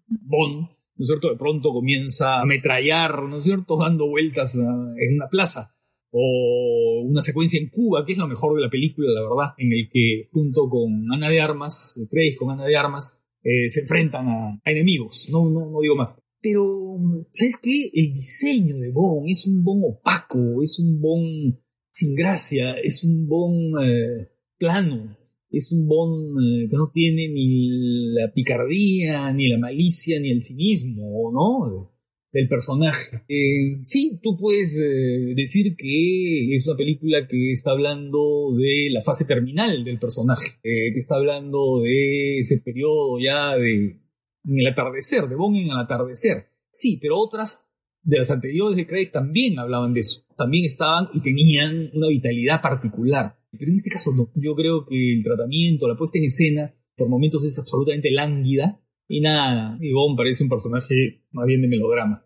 Bond, 0.07 0.69
¿no 0.97 1.03
es 1.03 1.07
cierto? 1.07 1.29
De 1.29 1.37
pronto 1.37 1.73
comienza 1.73 2.37
a 2.37 2.41
ametrallar, 2.41 3.23
¿no 3.23 3.37
es 3.37 3.43
cierto? 3.43 3.77
Dando 3.77 4.07
vueltas 4.07 4.57
ah, 4.57 4.93
en 4.97 5.15
una 5.15 5.27
plaza. 5.29 5.75
O 6.11 7.01
una 7.03 7.21
secuencia 7.21 7.59
en 7.59 7.69
Cuba, 7.69 8.05
que 8.05 8.13
es 8.13 8.17
lo 8.17 8.27
mejor 8.27 8.55
de 8.55 8.61
la 8.61 8.69
película, 8.69 9.11
la 9.11 9.21
verdad, 9.21 9.53
en 9.57 9.73
el 9.73 9.89
que 9.91 10.29
junto 10.31 10.69
con 10.69 11.11
Ana 11.11 11.27
de 11.27 11.41
Armas, 11.41 11.99
Craig 12.09 12.37
con 12.37 12.51
Ana 12.51 12.65
de 12.65 12.77
Armas, 12.77 13.24
eh, 13.45 13.69
se 13.69 13.81
enfrentan 13.81 14.27
a, 14.27 14.61
enemigos. 14.65 15.29
No, 15.31 15.49
no, 15.49 15.69
no 15.69 15.79
digo 15.79 15.95
más. 15.95 16.17
Pero, 16.41 16.97
¿sabes 17.31 17.57
qué? 17.61 17.89
El 17.93 18.13
diseño 18.13 18.77
de 18.77 18.91
Bond 18.91 19.29
es 19.29 19.45
un 19.45 19.63
Bond 19.63 19.83
opaco, 19.85 20.61
es 20.63 20.79
un 20.79 20.99
Bond 20.99 21.59
sin 21.91 22.15
gracia, 22.15 22.73
es 22.73 23.03
un 23.03 23.27
Bond 23.27 23.75
eh, 23.83 24.29
plano, 24.57 25.15
es 25.49 25.71
un 25.71 25.87
Bond 25.87 26.37
eh, 26.39 26.67
que 26.69 26.75
no 26.75 26.89
tiene 26.91 27.29
ni 27.29 27.69
la 28.13 28.31
picardía, 28.33 29.31
ni 29.31 29.47
la 29.47 29.59
malicia, 29.59 30.19
ni 30.19 30.31
el 30.31 30.41
cinismo, 30.41 31.31
¿no? 31.31 31.94
Del 32.35 32.49
personaje. 32.49 33.23
Eh, 33.29 33.79
sí, 33.83 34.19
tú 34.21 34.35
puedes 34.35 34.77
eh, 34.77 35.33
decir 35.35 35.77
que 35.77 36.53
es 36.53 36.67
una 36.67 36.75
película 36.75 37.27
que 37.29 37.53
está 37.53 37.71
hablando 37.71 38.53
de 38.57 38.89
la 38.91 38.99
fase 38.99 39.23
terminal 39.23 39.85
del 39.85 39.99
personaje, 39.99 40.59
que 40.61 40.99
está 40.99 41.15
hablando 41.15 41.79
de 41.81 42.39
ese 42.39 42.59
periodo 42.59 43.19
ya 43.19 43.55
de 43.55 44.01
en 44.47 44.59
el 44.59 44.67
atardecer, 44.67 45.27
de 45.27 45.35
Bond 45.35 45.57
en 45.57 45.69
el 45.69 45.77
atardecer. 45.77 46.47
Sí, 46.71 46.97
pero 47.01 47.17
otras 47.17 47.63
de 48.03 48.17
las 48.17 48.29
anteriores 48.29 48.75
de 48.75 48.85
Craig 48.85 49.11
también 49.11 49.57
hablaban 49.59 49.93
de 49.93 50.01
eso. 50.01 50.25
También 50.37 50.65
estaban 50.65 51.07
y 51.13 51.21
tenían 51.21 51.89
una 51.93 52.07
vitalidad 52.09 52.61
particular. 52.61 53.39
Pero 53.51 53.71
en 53.71 53.75
este 53.75 53.89
caso 53.89 54.11
no. 54.15 54.29
Yo 54.35 54.55
creo 54.55 54.85
que 54.85 55.13
el 55.13 55.23
tratamiento, 55.23 55.87
la 55.87 55.95
puesta 55.95 56.19
en 56.19 56.25
escena, 56.25 56.73
por 56.95 57.09
momentos 57.09 57.43
es 57.45 57.57
absolutamente 57.57 58.11
lánguida. 58.11 58.81
Y 59.07 59.21
nada, 59.21 59.77
Yvonne 59.79 60.17
parece 60.17 60.43
un 60.43 60.49
personaje 60.49 61.23
más 61.31 61.45
bien 61.45 61.61
de 61.61 61.67
melodrama. 61.67 62.24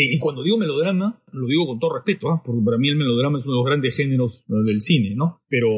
Y 0.00 0.18
cuando 0.18 0.42
digo 0.42 0.58
melodrama, 0.58 1.22
lo 1.32 1.46
digo 1.46 1.66
con 1.66 1.78
todo 1.78 1.94
respeto, 1.94 2.30
¿ah? 2.30 2.42
porque 2.44 2.62
para 2.64 2.78
mí 2.78 2.88
el 2.88 2.96
melodrama 2.96 3.38
es 3.38 3.44
uno 3.44 3.54
de 3.54 3.58
los 3.58 3.66
grandes 3.66 3.96
géneros 3.96 4.44
del 4.46 4.80
cine, 4.80 5.14
¿no? 5.14 5.42
Pero 5.48 5.68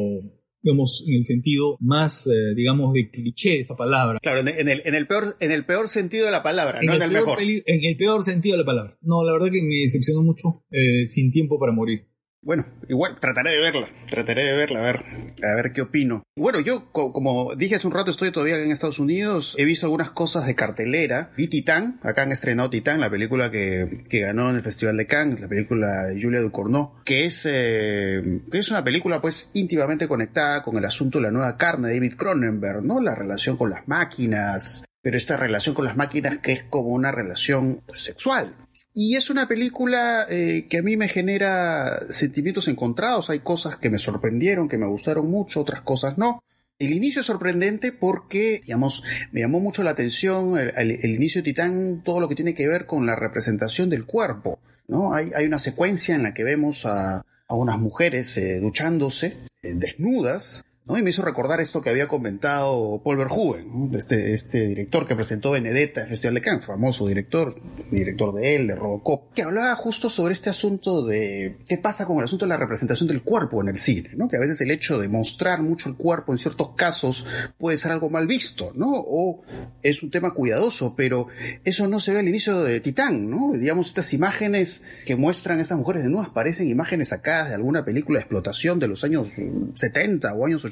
digamos, 0.63 1.05
en 1.07 1.15
el 1.15 1.25
sentido 1.25 1.77
más, 1.81 2.27
eh, 2.27 2.55
digamos, 2.55 2.93
de 2.93 3.11
cliché 3.11 3.51
de 3.51 3.61
esa 3.61 3.77
palabra. 3.77 4.19
Claro, 4.21 4.41
en 4.41 4.69
el, 4.69 4.83
en 4.85 4.95
el, 4.95 5.07
peor, 5.07 5.37
en 5.41 5.53
el 5.53 5.65
peor 5.65 5.89
sentido 5.89 6.27
de 6.27 6.33
la 6.33 6.43
palabra, 6.43 6.81
no 6.83 6.95
en 6.95 7.03
el, 7.03 7.11
mejor. 7.11 7.39
En 7.41 7.85
el 7.85 7.97
peor 7.97 8.23
sentido 8.25 8.55
de 8.55 8.63
la 8.63 8.67
palabra. 8.67 8.99
No, 9.01 9.25
la 9.25 9.33
verdad 9.33 9.51
que 9.51 9.63
me 9.63 9.77
decepcionó 9.77 10.23
mucho 10.23 10.65
eh, 10.71 11.07
Sin 11.07 11.31
Tiempo 11.31 11.59
para 11.59 11.73
Morir. 11.73 12.10
Bueno, 12.43 12.65
igual 12.89 13.19
trataré 13.21 13.51
de 13.51 13.61
verla, 13.61 13.87
trataré 14.09 14.45
de 14.45 14.53
verla, 14.57 14.79
a 14.79 14.83
ver, 14.83 15.05
a 15.43 15.55
ver 15.57 15.73
qué 15.75 15.83
opino. 15.83 16.23
Bueno, 16.35 16.59
yo, 16.61 16.91
como 16.91 17.55
dije 17.55 17.75
hace 17.75 17.87
un 17.87 17.93
rato, 17.93 18.11
estoy 18.11 18.33
todavía 18.33 18.57
en 18.57 18.71
Estados 18.71 18.99
Unidos, 18.99 19.55
he 19.59 19.67
visto 19.67 19.85
algunas 19.85 20.13
cosas 20.13 20.47
de 20.47 20.55
cartelera. 20.55 21.33
Vi 21.37 21.49
Titán, 21.49 22.01
acá 22.03 22.23
han 22.23 22.33
estrenado 22.33 22.71
Titán, 22.71 22.99
la 22.99 23.11
película 23.11 23.51
que, 23.51 24.05
que 24.09 24.21
ganó 24.21 24.49
en 24.49 24.57
el 24.57 24.63
Festival 24.63 24.97
de 24.97 25.07
Cannes, 25.07 25.41
la 25.41 25.49
película 25.49 26.05
de 26.05 26.21
Julia 26.21 26.41
Ducournau, 26.41 27.05
que 27.05 27.27
es, 27.27 27.47
eh, 27.47 28.41
que 28.51 28.59
es 28.59 28.71
una 28.71 28.83
película 28.83 29.21
pues 29.21 29.49
íntimamente 29.53 30.09
conectada 30.09 30.63
con 30.63 30.79
el 30.79 30.85
asunto 30.87 31.19
de 31.19 31.25
la 31.25 31.31
nueva 31.31 31.59
carne 31.59 31.89
de 31.89 31.95
David 31.95 32.17
Cronenberg, 32.17 32.83
¿no? 32.83 33.03
La 33.03 33.15
relación 33.15 33.59
con 33.59 33.69
las 33.69 33.87
máquinas, 33.87 34.83
pero 35.03 35.19
esta 35.19 35.37
relación 35.37 35.75
con 35.75 35.85
las 35.85 35.97
máquinas 35.97 36.39
que 36.39 36.53
es 36.53 36.63
como 36.63 36.89
una 36.89 37.13
relación 37.13 37.83
sexual, 37.93 38.57
y 39.03 39.17
es 39.17 39.31
una 39.31 39.49
película 39.49 40.27
eh, 40.29 40.67
que 40.69 40.77
a 40.77 40.83
mí 40.83 40.99
me 40.99 41.09
genera 41.09 42.01
sentimientos 42.11 42.69
encontrados. 42.69 43.31
Hay 43.31 43.39
cosas 43.39 43.79
que 43.79 43.89
me 43.89 43.99
sorprendieron, 43.99 44.69
que 44.69 44.77
me 44.77 44.87
gustaron 44.87 45.31
mucho, 45.31 45.63
otras 45.63 45.81
cosas 45.81 46.19
no. 46.19 46.45
El 46.79 46.93
inicio 46.93 47.23
es 47.23 47.27
sorprendente 47.27 47.93
porque, 47.93 48.61
digamos, 48.63 49.03
me 49.33 49.41
llamó 49.41 49.59
mucho 49.59 49.83
la 49.83 49.93
atención 49.93 50.59
el, 50.59 51.15
inicio 51.15 51.41
de 51.41 51.45
Titán, 51.47 52.03
todo 52.05 52.21
lo 52.21 52.29
que 52.29 52.35
tiene 52.35 52.53
que 52.53 52.69
ver 52.69 52.85
con 52.85 53.07
la 53.07 53.17
representación 53.17 53.89
del 53.89 54.05
cuerpo. 54.05 54.59
¿no? 54.87 55.15
Hay, 55.15 55.31
hay 55.35 55.47
una 55.47 55.59
secuencia 55.59 56.15
en 56.15 56.23
la 56.23 56.35
que 56.35 56.45
vemos 56.45 56.85
a, 56.85 57.25
a 57.49 57.55
unas 57.55 57.79
mujeres 57.79 58.37
eh, 58.37 58.61
duchándose, 58.61 59.39
eh, 59.63 59.73
desnudas, 59.77 60.67
y 60.99 61.03
me 61.03 61.11
hizo 61.11 61.23
recordar 61.23 61.61
esto 61.61 61.81
que 61.81 61.91
había 61.91 62.09
comentado 62.09 63.01
Paul 63.05 63.19
Verhoeven, 63.19 63.91
este, 63.95 64.33
este 64.33 64.67
director 64.67 65.07
que 65.07 65.15
presentó 65.15 65.53
Benedetta 65.53 66.03
en 66.03 66.09
Festival 66.09 66.35
de 66.35 66.41
Cannes, 66.41 66.65
famoso 66.65 67.07
director, 67.07 67.55
director 67.91 68.35
de 68.35 68.57
él, 68.57 68.67
de 68.67 68.75
Robocop, 68.75 69.33
que 69.33 69.43
hablaba 69.43 69.77
justo 69.77 70.11
sobre 70.11 70.33
este 70.33 70.51
asunto 70.51 71.07
de 71.07 71.59
qué 71.69 71.79
pasa 71.79 72.07
con 72.07 72.19
el 72.19 72.25
asunto 72.25 72.45
de 72.45 72.49
la 72.49 72.57
representación 72.57 73.09
del 73.09 73.23
cuerpo 73.23 73.63
en 73.63 73.69
el 73.69 73.77
cine, 73.77 74.11
¿no? 74.17 74.29
que 74.29 74.37
a 74.37 74.41
veces 74.41 74.61
el 74.63 74.71
hecho 74.71 74.99
de 74.99 75.09
mostrar 75.09 75.63
mucho 75.63 75.89
el 75.89 75.97
cuerpo 75.97 76.33
en 76.33 76.39
ciertos 76.39 76.71
casos 76.75 77.25
puede 77.57 77.77
ser 77.77 77.93
algo 77.93 78.11
mal 78.11 78.27
visto, 78.27 78.73
¿no? 78.75 78.91
o 78.93 79.43
es 79.83 80.03
un 80.03 80.11
tema 80.11 80.35
cuidadoso, 80.35 80.95
pero 80.97 81.29
eso 81.63 81.87
no 81.87 82.01
se 82.01 82.13
ve 82.13 82.19
al 82.19 82.29
inicio 82.29 82.63
de 82.63 82.81
Titán, 82.81 83.31
¿no? 83.31 83.53
digamos, 83.53 83.89
estas 83.89 84.13
imágenes 84.13 84.83
que 85.07 85.15
muestran 85.15 85.59
a 85.59 85.63
esas 85.63 85.79
mujeres 85.79 86.03
de 86.03 86.09
nuevas 86.09 86.31
parecen 86.31 86.69
imágenes 86.69 87.09
sacadas 87.09 87.51
de 87.51 87.55
alguna 87.55 87.85
película 87.85 88.19
de 88.19 88.23
explotación 88.23 88.81
de 88.81 88.89
los 88.89 89.05
años 89.05 89.29
70 89.75 90.35
o 90.35 90.47
años 90.47 90.65
80 90.65 90.70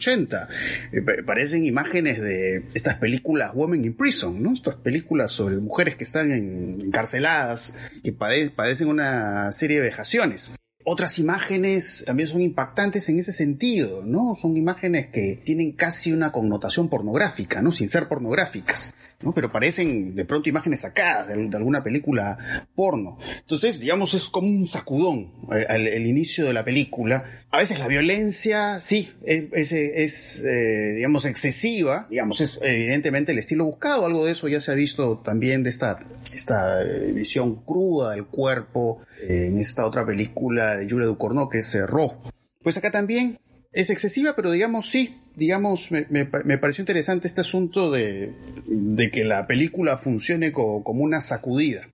eh, 0.92 1.02
parecen 1.24 1.64
imágenes 1.64 2.20
de 2.20 2.64
estas 2.74 2.96
películas 2.96 3.52
Women 3.54 3.84
in 3.84 3.94
Prison, 3.94 4.42
¿no? 4.42 4.52
Estas 4.52 4.76
películas 4.76 5.30
sobre 5.30 5.56
mujeres 5.56 5.96
que 5.96 6.04
están 6.04 6.32
encarceladas, 6.32 7.74
que 8.02 8.12
padecen 8.12 8.88
una 8.88 9.52
serie 9.52 9.78
de 9.78 9.84
vejaciones. 9.84 10.50
Otras 10.90 11.18
imágenes 11.18 12.02
también 12.06 12.26
son 12.26 12.40
impactantes 12.40 13.06
en 13.10 13.18
ese 13.18 13.30
sentido, 13.30 14.02
¿no? 14.02 14.38
Son 14.40 14.56
imágenes 14.56 15.08
que 15.08 15.38
tienen 15.44 15.72
casi 15.72 16.12
una 16.14 16.32
connotación 16.32 16.88
pornográfica, 16.88 17.60
¿no? 17.60 17.72
Sin 17.72 17.90
ser 17.90 18.08
pornográficas, 18.08 18.94
¿no? 19.20 19.34
Pero 19.34 19.52
parecen 19.52 20.14
de 20.14 20.24
pronto 20.24 20.48
imágenes 20.48 20.80
sacadas 20.80 21.28
de, 21.28 21.34
alguna 21.54 21.84
película 21.84 22.66
porno. 22.74 23.18
Entonces, 23.38 23.80
digamos, 23.80 24.14
es 24.14 24.30
como 24.30 24.48
un 24.48 24.66
sacudón 24.66 25.30
al, 25.50 26.06
inicio 26.06 26.46
de 26.46 26.54
la 26.54 26.64
película. 26.64 27.44
A 27.50 27.58
veces 27.58 27.78
la 27.78 27.86
violencia, 27.86 28.80
sí, 28.80 29.10
es, 29.26 29.72
es, 29.72 30.42
eh, 30.42 30.94
digamos, 30.96 31.26
excesiva, 31.26 32.06
digamos, 32.08 32.40
es 32.40 32.58
evidentemente 32.62 33.32
el 33.32 33.38
estilo 33.38 33.66
buscado, 33.66 34.06
algo 34.06 34.24
de 34.24 34.32
eso 34.32 34.48
ya 34.48 34.62
se 34.62 34.72
ha 34.72 34.74
visto 34.74 35.18
también 35.18 35.62
de 35.64 35.68
esta, 35.68 35.98
esta 36.36 36.82
eh, 36.82 37.12
visión 37.12 37.64
cruda 37.64 38.12
del 38.12 38.26
cuerpo 38.26 39.02
eh, 39.22 39.46
en 39.48 39.58
esta 39.58 39.86
otra 39.86 40.04
película 40.04 40.76
de 40.76 40.88
Julia 40.88 41.06
Ducournau, 41.06 41.48
que 41.48 41.58
es 41.58 41.74
eh, 41.74 41.86
Rojo. 41.86 42.30
Pues 42.62 42.76
acá 42.76 42.90
también 42.90 43.38
es 43.72 43.90
excesiva, 43.90 44.34
pero 44.36 44.50
digamos 44.50 44.90
sí, 44.90 45.20
digamos, 45.36 45.90
me, 45.90 46.06
me, 46.10 46.58
pareció 46.58 46.82
interesante 46.82 47.28
este 47.28 47.42
asunto 47.42 47.90
de, 47.92 48.34
de, 48.66 49.10
que 49.10 49.24
la 49.24 49.46
película 49.46 49.96
funcione 49.96 50.52
como 50.52 51.04
una 51.04 51.20
sacudida. 51.20 51.88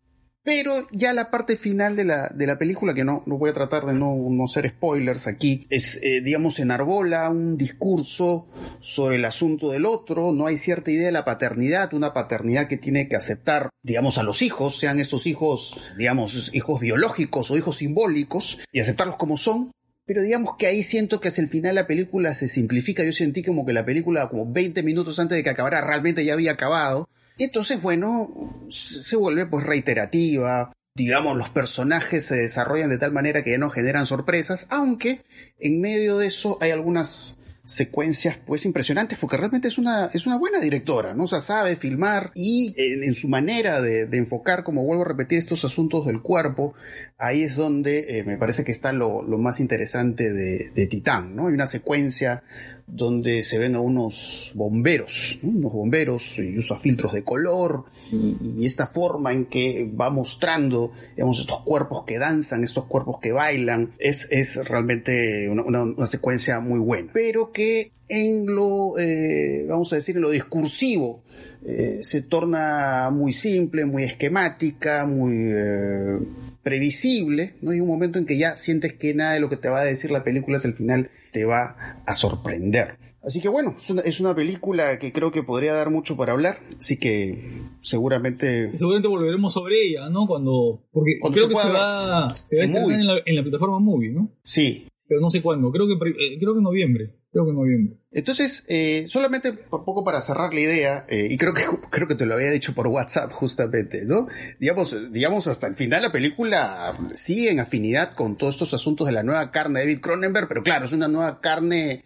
Pero 0.44 0.86
ya 0.92 1.14
la 1.14 1.30
parte 1.30 1.56
final 1.56 1.96
de 1.96 2.04
la, 2.04 2.28
de 2.28 2.46
la 2.46 2.58
película, 2.58 2.92
que 2.92 3.02
no, 3.02 3.22
no 3.24 3.38
voy 3.38 3.48
a 3.48 3.54
tratar 3.54 3.86
de 3.86 3.94
no, 3.94 4.14
no 4.30 4.46
ser 4.46 4.68
spoilers 4.68 5.26
aquí, 5.26 5.66
es, 5.70 5.98
eh, 6.02 6.20
digamos, 6.20 6.58
enarbola 6.60 7.30
un 7.30 7.56
discurso 7.56 8.46
sobre 8.80 9.16
el 9.16 9.24
asunto 9.24 9.70
del 9.70 9.86
otro, 9.86 10.32
no 10.34 10.46
hay 10.46 10.58
cierta 10.58 10.90
idea 10.90 11.06
de 11.06 11.12
la 11.12 11.24
paternidad, 11.24 11.94
una 11.94 12.12
paternidad 12.12 12.68
que 12.68 12.76
tiene 12.76 13.08
que 13.08 13.16
aceptar, 13.16 13.70
digamos, 13.82 14.18
a 14.18 14.22
los 14.22 14.42
hijos, 14.42 14.78
sean 14.78 15.00
estos 15.00 15.26
hijos, 15.26 15.94
digamos, 15.96 16.54
hijos 16.54 16.78
biológicos 16.78 17.50
o 17.50 17.56
hijos 17.56 17.76
simbólicos, 17.76 18.58
y 18.70 18.80
aceptarlos 18.80 19.16
como 19.16 19.38
son, 19.38 19.70
pero 20.04 20.20
digamos 20.20 20.56
que 20.58 20.66
ahí 20.66 20.82
siento 20.82 21.20
que 21.20 21.28
hacia 21.28 21.42
el 21.42 21.48
final 21.48 21.76
la 21.76 21.86
película 21.86 22.34
se 22.34 22.48
simplifica. 22.48 23.02
Yo 23.04 23.12
sentí 23.12 23.42
como 23.42 23.64
que 23.64 23.72
la 23.72 23.86
película, 23.86 24.28
como 24.28 24.50
20 24.52 24.82
minutos 24.82 25.18
antes 25.18 25.36
de 25.36 25.42
que 25.42 25.48
acabara, 25.48 25.80
realmente 25.80 26.24
ya 26.24 26.34
había 26.34 26.52
acabado. 26.52 27.08
Y 27.36 27.44
entonces, 27.44 27.82
bueno, 27.82 28.66
se 28.68 29.16
vuelve 29.16 29.46
pues 29.46 29.64
reiterativa. 29.64 30.72
Digamos, 30.96 31.36
los 31.36 31.48
personajes 31.48 32.24
se 32.24 32.36
desarrollan 32.36 32.90
de 32.90 32.98
tal 32.98 33.12
manera 33.12 33.42
que 33.42 33.50
ya 33.50 33.58
no 33.58 33.70
generan 33.70 34.06
sorpresas, 34.06 34.68
aunque 34.70 35.24
en 35.58 35.80
medio 35.80 36.18
de 36.18 36.28
eso 36.28 36.56
hay 36.60 36.70
algunas 36.70 37.36
secuencias 37.64 38.38
pues 38.44 38.66
impresionantes 38.66 39.18
porque 39.18 39.38
realmente 39.38 39.68
es 39.68 39.78
una, 39.78 40.06
es 40.12 40.26
una 40.26 40.36
buena 40.36 40.60
directora, 40.60 41.14
¿no? 41.14 41.24
O 41.24 41.26
sea, 41.26 41.40
sabe 41.40 41.76
filmar 41.76 42.30
y 42.34 42.74
en, 42.76 43.14
su 43.14 43.26
manera 43.28 43.80
de, 43.80 44.02
enfocar, 44.12 44.64
como 44.64 44.84
vuelvo 44.84 45.02
a 45.02 45.08
repetir, 45.08 45.38
estos 45.38 45.64
asuntos 45.64 46.06
del 46.06 46.20
cuerpo, 46.20 46.74
ahí 47.18 47.42
es 47.42 47.56
donde 47.56 48.18
eh, 48.18 48.24
me 48.24 48.36
parece 48.36 48.64
que 48.64 48.72
está 48.72 48.92
lo, 48.92 49.22
más 49.22 49.60
interesante 49.60 50.32
de, 50.32 50.70
de 50.74 50.86
Titán, 50.86 51.34
¿no? 51.34 51.48
Hay 51.48 51.54
una 51.54 51.66
secuencia 51.66 52.44
donde 52.86 53.42
se 53.42 53.58
ven 53.58 53.74
a 53.74 53.80
unos 53.80 54.52
bomberos, 54.54 55.38
unos 55.42 55.72
bomberos 55.72 56.38
y 56.38 56.58
usa 56.58 56.78
filtros 56.78 57.12
de 57.12 57.24
color 57.24 57.84
y, 58.12 58.64
esta 58.64 58.86
forma 58.86 59.32
en 59.32 59.46
que 59.46 59.90
va 59.98 60.10
mostrando, 60.10 60.92
estos 61.16 61.60
cuerpos 61.62 62.04
que 62.06 62.18
danzan, 62.18 62.62
estos 62.64 62.86
cuerpos 62.86 63.18
que 63.20 63.32
bailan, 63.32 63.92
es, 63.98 64.28
es 64.30 64.56
realmente 64.68 65.48
una, 65.48 66.06
secuencia 66.06 66.60
muy 66.60 66.78
buena, 66.78 67.10
pero 67.12 67.52
que 67.52 67.92
en 68.08 68.46
lo, 68.46 68.98
eh, 68.98 69.64
vamos 69.68 69.92
a 69.92 69.96
decir, 69.96 70.16
en 70.16 70.22
lo 70.22 70.30
discursivo, 70.30 71.22
eh, 71.66 71.98
se 72.02 72.22
torna 72.22 73.10
muy 73.10 73.32
simple, 73.32 73.86
muy 73.86 74.04
esquemática, 74.04 75.06
muy 75.06 75.34
eh, 75.50 76.18
previsible, 76.62 77.54
¿no? 77.62 77.70
Hay 77.70 77.80
un 77.80 77.88
momento 77.88 78.18
en 78.18 78.26
que 78.26 78.36
ya 78.36 78.56
sientes 78.56 78.92
que 78.92 79.14
nada 79.14 79.34
de 79.34 79.40
lo 79.40 79.48
que 79.48 79.56
te 79.56 79.68
va 79.68 79.80
a 79.80 79.84
decir 79.84 80.10
la 80.10 80.24
película 80.24 80.58
es 80.58 80.64
el 80.66 80.74
final 80.74 81.10
te 81.34 81.44
va 81.44 82.02
a 82.06 82.14
sorprender. 82.14 82.96
Así 83.20 83.40
que 83.40 83.48
bueno, 83.48 83.74
es 84.04 84.20
una, 84.20 84.34
película 84.36 84.98
que 85.00 85.12
creo 85.12 85.32
que 85.32 85.42
podría 85.42 85.74
dar 85.74 85.90
mucho 85.90 86.16
para 86.16 86.32
hablar, 86.32 86.60
así 86.78 86.98
que 86.98 87.62
seguramente... 87.80 88.70
Seguramente 88.76 89.08
volveremos 89.08 89.52
sobre 89.52 89.82
ella, 89.82 90.08
¿no? 90.10 90.26
Cuando... 90.26 90.84
Porque 90.92 91.14
creo 91.32 91.48
que 91.48 91.54
se 91.54 91.68
va, 91.68 92.32
se 92.34 92.56
va 92.56 92.62
a 92.62 92.64
estrenar 92.66 93.00
en 93.00 93.06
la, 93.06 93.14
en 93.24 93.34
la, 93.34 93.42
plataforma 93.42 93.80
Movie, 93.80 94.10
¿no? 94.10 94.30
Sí. 94.44 94.86
Pero 95.08 95.20
no 95.20 95.28
sé 95.28 95.42
cuándo, 95.42 95.72
creo 95.72 95.86
que, 95.86 95.94
eh, 95.94 96.38
creo 96.38 96.52
que 96.52 96.58
en 96.58 96.64
noviembre. 96.64 97.14
Creo 97.34 97.46
que 97.46 97.50
en 97.50 97.56
noviembre. 97.56 97.96
Entonces, 98.12 98.64
eh, 98.68 99.06
solamente 99.08 99.50
un 99.50 99.84
poco 99.84 100.04
para 100.04 100.20
cerrar 100.20 100.54
la 100.54 100.60
idea, 100.60 101.04
eh, 101.08 101.26
y 101.28 101.36
creo 101.36 101.52
que, 101.52 101.64
creo 101.90 102.06
que 102.06 102.14
te 102.14 102.26
lo 102.26 102.34
había 102.36 102.52
dicho 102.52 102.76
por 102.76 102.86
WhatsApp 102.86 103.32
justamente, 103.32 104.04
¿no? 104.04 104.28
Digamos, 104.60 104.96
digamos, 105.10 105.48
hasta 105.48 105.66
el 105.66 105.74
final 105.74 106.02
la 106.02 106.12
película 106.12 106.96
sigue 107.12 107.50
en 107.50 107.58
afinidad 107.58 108.14
con 108.14 108.36
todos 108.36 108.54
estos 108.54 108.72
asuntos 108.72 109.08
de 109.08 109.14
la 109.14 109.24
nueva 109.24 109.50
carne 109.50 109.80
de 109.80 109.86
David 109.86 110.00
Cronenberg, 110.00 110.46
pero 110.46 110.62
claro, 110.62 110.86
es 110.86 110.92
una 110.92 111.08
nueva 111.08 111.40
carne 111.40 112.04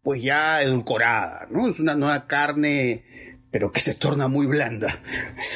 pues 0.00 0.22
ya 0.22 0.62
edulcorada, 0.62 1.48
¿no? 1.50 1.68
Es 1.68 1.80
una 1.80 1.96
nueva 1.96 2.28
carne 2.28 3.27
pero 3.50 3.72
que 3.72 3.80
se 3.80 3.94
torna 3.94 4.28
muy 4.28 4.46
blanda. 4.46 5.00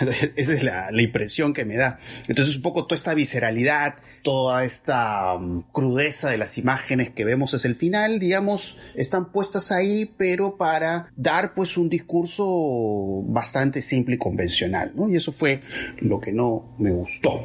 Esa 0.37 0.55
es 0.55 0.63
la, 0.63 0.91
impresión 1.03 1.53
que 1.53 1.65
me 1.65 1.77
da. 1.77 1.99
Entonces 2.29 2.57
un 2.57 2.63
poco 2.63 2.87
toda 2.87 2.97
esta 2.97 3.15
visceralidad, 3.15 3.97
toda 4.23 4.65
esta 4.65 5.35
um, 5.35 5.63
crudeza 5.73 6.31
de 6.31 6.39
las 6.39 6.59
imágenes 6.59 7.11
que 7.11 7.25
vemos 7.25 7.55
es 7.55 7.65
el 7.65 7.75
final, 7.75 8.21
digamos, 8.21 8.79
están 8.95 9.33
puestas 9.33 9.73
ahí, 9.73 10.11
pero 10.17 10.57
para 10.57 11.09
dar 11.17 11.55
pues 11.55 11.77
un 11.77 11.89
discurso 11.89 13.23
bastante 13.27 13.83
simple 13.83 14.15
y 14.15 14.19
convencional, 14.19 14.93
¿no? 14.95 15.09
Y 15.09 15.17
eso 15.17 15.33
fue 15.33 15.63
lo 15.99 16.21
que 16.21 16.33
no 16.33 16.75
me 16.79 16.93
gustó 16.93 17.41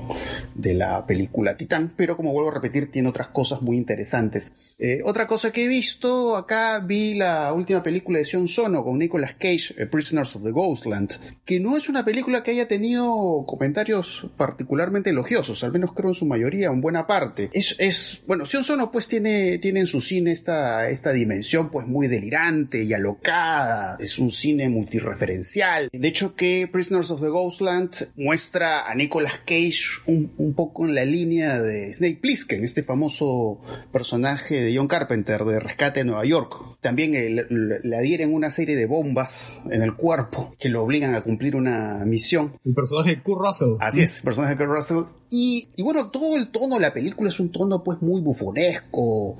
de 0.53 0.73
la 0.75 1.05
película 1.05 1.57
Titán, 1.57 1.93
pero 1.95 2.15
como 2.15 2.31
vuelvo 2.31 2.51
a 2.51 2.53
repetir, 2.53 2.91
tiene 2.91 3.09
otras 3.09 3.29
cosas 3.29 3.61
muy 3.61 3.77
interesantes. 3.77 4.51
Eh, 4.77 4.99
otra 5.03 5.27
cosa 5.27 5.51
que 5.51 5.65
he 5.65 5.67
visto, 5.67 6.35
acá 6.37 6.79
vi 6.79 7.15
la 7.15 7.51
última 7.53 7.81
película 7.81 8.19
de 8.19 8.25
Sion 8.25 8.47
Sono 8.47 8.83
con 8.83 8.99
Nicolas 8.99 9.33
Cage, 9.33 9.73
eh, 9.77 9.87
Prisoners 9.87 10.36
the 10.43 10.51
Ghostland, 10.51 11.11
que 11.45 11.59
no 11.59 11.77
es 11.77 11.89
una 11.89 12.05
película 12.05 12.43
que 12.43 12.51
haya 12.51 12.67
tenido 12.67 13.45
comentarios 13.45 14.29
particularmente 14.37 15.09
elogiosos, 15.09 15.63
al 15.63 15.71
menos 15.71 15.93
creo 15.93 16.09
en 16.09 16.15
su 16.15 16.25
mayoría, 16.25 16.67
en 16.67 16.81
buena 16.81 17.07
parte. 17.07 17.49
Es, 17.53 17.75
es 17.79 18.21
bueno, 18.27 18.45
Sion 18.45 18.63
Sono 18.63 18.91
pues 18.91 19.07
tiene, 19.07 19.57
tiene 19.59 19.81
en 19.81 19.87
su 19.87 20.01
cine 20.01 20.31
esta, 20.31 20.89
esta 20.89 21.11
dimensión 21.11 21.69
pues 21.69 21.87
muy 21.87 22.07
delirante 22.07 22.83
y 22.83 22.93
alocada, 22.93 23.97
es 23.99 24.19
un 24.19 24.31
cine 24.31 24.69
multireferencial. 24.69 25.89
De 25.91 26.07
hecho 26.07 26.35
que 26.35 26.67
Prisoners 26.71 27.11
of 27.11 27.21
the 27.21 27.29
Ghostland 27.29 27.91
muestra 28.15 28.89
a 28.89 28.95
Nicolas 28.95 29.33
Cage 29.45 30.01
un, 30.05 30.33
un 30.37 30.53
poco 30.53 30.85
en 30.85 30.95
la 30.95 31.05
línea 31.05 31.61
de 31.61 31.93
Snake 31.93 32.19
Plissken, 32.21 32.63
este 32.63 32.83
famoso 32.83 33.59
personaje 33.91 34.61
de 34.61 34.75
John 34.75 34.87
Carpenter 34.87 35.43
de 35.43 35.59
Rescate 35.59 36.01
en 36.01 36.07
Nueva 36.07 36.25
York. 36.25 36.77
También 36.81 37.11
le 37.11 37.97
adhieren 37.97 38.33
una 38.33 38.51
serie 38.51 38.75
de 38.75 38.85
bombas 38.85 39.61
en 39.71 39.81
el 39.81 39.95
cuerpo 39.95 40.26
que 40.59 40.69
lo 40.69 40.83
obligan 40.83 41.15
a 41.15 41.21
cumplir 41.21 41.55
una 41.55 42.03
misión. 42.05 42.59
El 42.65 42.73
personaje 42.73 43.15
de 43.15 43.23
Kurt 43.23 43.41
Russell. 43.41 43.75
Así 43.79 44.01
es, 44.01 44.17
el 44.17 44.23
personaje 44.23 44.55
de 44.55 44.57
Kurt 44.57 44.75
Russell. 44.75 45.03
Y, 45.29 45.69
y 45.75 45.83
bueno, 45.83 46.09
todo 46.09 46.35
el 46.35 46.51
tono 46.51 46.75
de 46.75 46.81
la 46.81 46.93
película 46.93 47.29
es 47.29 47.39
un 47.39 47.51
tono 47.51 47.83
pues 47.83 48.01
muy 48.01 48.21
bufonesco, 48.21 49.37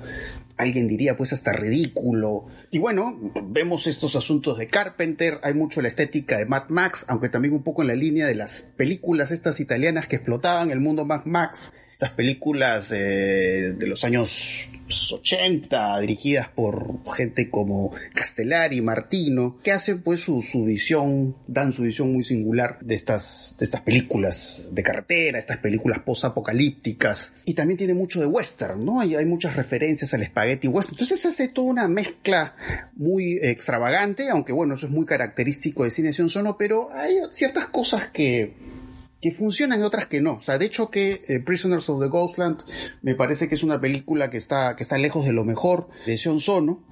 alguien 0.58 0.88
diría 0.88 1.16
pues 1.16 1.32
hasta 1.32 1.52
ridículo. 1.52 2.46
Y 2.70 2.78
bueno, 2.78 3.16
vemos 3.44 3.86
estos 3.86 4.16
asuntos 4.16 4.58
de 4.58 4.68
Carpenter, 4.68 5.40
hay 5.42 5.54
mucho 5.54 5.80
la 5.80 5.88
estética 5.88 6.36
de 6.36 6.46
Mad 6.46 6.68
Max, 6.68 7.06
aunque 7.08 7.28
también 7.28 7.54
un 7.54 7.62
poco 7.62 7.82
en 7.82 7.88
la 7.88 7.94
línea 7.94 8.26
de 8.26 8.34
las 8.34 8.74
películas 8.76 9.30
estas 9.30 9.60
italianas 9.60 10.08
que 10.08 10.16
explotaban 10.16 10.70
el 10.70 10.80
mundo 10.80 11.04
Mad 11.04 11.24
Max 11.24 11.72
estas 11.98 12.12
películas 12.12 12.92
eh, 12.92 13.74
de 13.76 13.86
los 13.88 14.04
años 14.04 14.68
80, 15.10 15.98
dirigidas 15.98 16.48
por 16.48 17.00
gente 17.12 17.50
como 17.50 17.90
Castellari, 18.14 18.80
Martino, 18.80 19.58
que 19.64 19.72
hacen 19.72 20.02
pues 20.02 20.20
su, 20.20 20.40
visión, 20.64 21.34
dan 21.48 21.72
su 21.72 21.82
visión 21.82 22.12
muy 22.12 22.22
singular 22.22 22.78
de 22.82 22.94
estas, 22.94 23.56
de 23.58 23.64
estas 23.64 23.80
películas 23.80 24.68
de 24.70 24.80
carretera, 24.84 25.40
estas 25.40 25.56
películas 25.56 25.98
post-apocalípticas, 25.98 27.32
y 27.46 27.54
también 27.54 27.78
tiene 27.78 27.94
mucho 27.94 28.20
de 28.20 28.26
western, 28.26 28.84
¿no? 28.84 29.00
Hay, 29.00 29.16
hay 29.16 29.26
muchas 29.26 29.56
referencias 29.56 30.14
al 30.14 30.24
spaghetti 30.24 30.68
western, 30.68 30.94
entonces 30.94 31.26
hace 31.26 31.48
toda 31.48 31.66
una 31.66 31.88
mezcla 31.88 32.54
muy 32.94 33.40
extravagante, 33.42 34.30
aunque 34.30 34.52
bueno, 34.52 34.74
eso 34.74 34.86
es 34.86 34.92
muy 34.92 35.04
característico 35.04 35.82
de 35.82 35.90
cine 35.90 36.12
sono, 36.12 36.56
pero 36.56 36.90
hay 36.94 37.16
ciertas 37.32 37.66
cosas 37.66 38.06
que 38.06 38.77
que 39.20 39.32
funcionan 39.32 39.80
y 39.80 39.82
otras 39.82 40.06
que 40.06 40.20
no. 40.20 40.34
O 40.34 40.40
sea, 40.40 40.58
de 40.58 40.66
hecho 40.66 40.90
que 40.90 41.22
eh, 41.28 41.40
Prisoners 41.40 41.88
of 41.88 42.00
the 42.00 42.08
Ghostland 42.08 42.62
me 43.02 43.14
parece 43.14 43.48
que 43.48 43.54
es 43.54 43.62
una 43.62 43.80
película 43.80 44.30
que 44.30 44.36
está, 44.36 44.76
que 44.76 44.84
está 44.84 44.98
lejos 44.98 45.24
de 45.24 45.32
lo 45.32 45.44
mejor 45.44 45.88
de 46.06 46.16
Sion 46.16 46.40
Sono. 46.40 46.84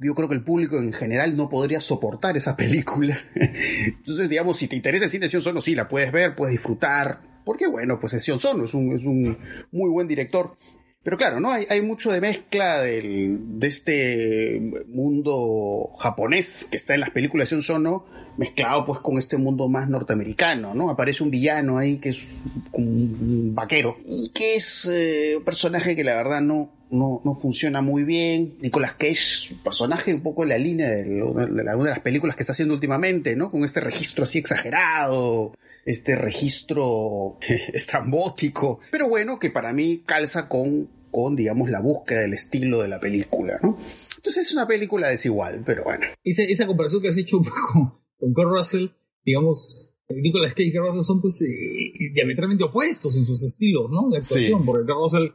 Yo 0.00 0.14
creo 0.14 0.28
que 0.28 0.34
el 0.34 0.44
público 0.44 0.76
en 0.76 0.92
general 0.92 1.36
no 1.36 1.48
podría 1.48 1.80
soportar 1.80 2.36
esa 2.36 2.56
película. 2.56 3.18
Entonces, 3.34 4.28
digamos, 4.28 4.58
si 4.58 4.68
te 4.68 4.76
interesa 4.76 5.06
el 5.06 5.10
cine 5.10 5.26
de 5.26 5.30
Sion 5.30 5.42
Sono, 5.42 5.62
sí, 5.62 5.74
la 5.74 5.88
puedes 5.88 6.12
ver, 6.12 6.36
puedes 6.36 6.52
disfrutar. 6.52 7.22
Porque 7.44 7.66
bueno, 7.66 7.98
pues 7.98 8.12
es 8.14 8.22
Sion 8.22 8.38
Sono, 8.38 8.64
es 8.64 8.74
un, 8.74 8.94
es 8.94 9.04
un 9.04 9.38
muy 9.72 9.88
buen 9.90 10.06
director. 10.06 10.56
Pero 11.02 11.16
claro, 11.16 11.40
¿no? 11.40 11.50
Hay, 11.50 11.66
hay 11.70 11.80
mucho 11.80 12.12
de 12.12 12.20
mezcla 12.20 12.80
del, 12.82 13.58
de 13.58 13.66
este 13.66 14.60
mundo 14.88 15.90
japonés 15.98 16.66
que 16.70 16.76
está 16.76 16.94
en 16.94 17.00
las 17.00 17.10
películas 17.10 17.48
de 17.48 17.62
Sono 17.62 18.04
mezclado 18.36 18.86
pues 18.86 19.00
con 19.00 19.18
este 19.18 19.36
mundo 19.36 19.68
más 19.68 19.88
norteamericano, 19.88 20.74
¿no? 20.74 20.90
Aparece 20.90 21.22
un 21.22 21.30
villano 21.30 21.78
ahí 21.78 21.98
que 21.98 22.10
es 22.10 22.26
un 22.72 23.54
vaquero 23.54 23.96
y 24.06 24.30
que 24.30 24.56
es 24.56 24.86
eh, 24.90 25.34
un 25.36 25.44
personaje 25.44 25.96
que 25.96 26.04
la 26.04 26.14
verdad 26.14 26.40
no, 26.40 26.72
no, 26.90 27.20
no, 27.24 27.34
funciona 27.34 27.82
muy 27.82 28.04
bien. 28.04 28.56
Nicolas 28.60 28.94
Cage, 28.94 29.54
personaje 29.62 30.14
un 30.14 30.22
poco 30.22 30.42
en 30.42 30.50
la 30.50 30.58
línea 30.58 30.88
de, 30.88 31.04
de, 31.04 31.22
alguna 31.22 31.88
de 31.88 31.90
las 31.90 32.00
películas 32.00 32.36
que 32.36 32.42
está 32.42 32.52
haciendo 32.52 32.74
últimamente, 32.74 33.36
¿no? 33.36 33.50
Con 33.50 33.64
este 33.64 33.80
registro 33.80 34.24
así 34.24 34.38
exagerado, 34.38 35.54
este 35.84 36.16
registro 36.16 37.38
estrambótico, 37.72 38.80
pero 38.90 39.08
bueno, 39.08 39.38
que 39.38 39.50
para 39.50 39.72
mí 39.72 40.02
calza 40.06 40.48
con, 40.48 40.88
con, 41.10 41.36
digamos, 41.36 41.70
la 41.70 41.80
búsqueda 41.80 42.20
del 42.20 42.34
estilo 42.34 42.82
de 42.82 42.88
la 42.88 43.00
película, 43.00 43.58
¿no? 43.62 43.78
Entonces 44.16 44.46
es 44.46 44.52
una 44.52 44.66
película 44.66 45.08
desigual, 45.08 45.62
pero 45.64 45.84
bueno. 45.84 46.06
Esa, 46.24 46.42
esa 46.42 46.66
comparación 46.66 47.02
que 47.02 47.08
has 47.08 47.18
hecho 47.18 47.40
poco 47.40 48.00
con 48.18 48.34
Kurt 48.34 48.50
Russell, 48.50 48.88
digamos, 49.24 49.94
Nicolas 50.08 50.52
Cage 50.52 50.68
y 50.68 50.72
Kurt 50.72 50.86
Russell 50.86 51.02
son 51.02 51.20
pues 51.20 51.40
eh, 51.42 52.10
diametralmente 52.12 52.64
opuestos 52.64 53.16
en 53.16 53.24
sus 53.24 53.44
estilos, 53.44 53.90
¿no? 53.90 54.10
De 54.10 54.18
actuación, 54.18 54.64
porque 54.64 54.84
Kurt 54.84 54.98
Russell 54.98 55.28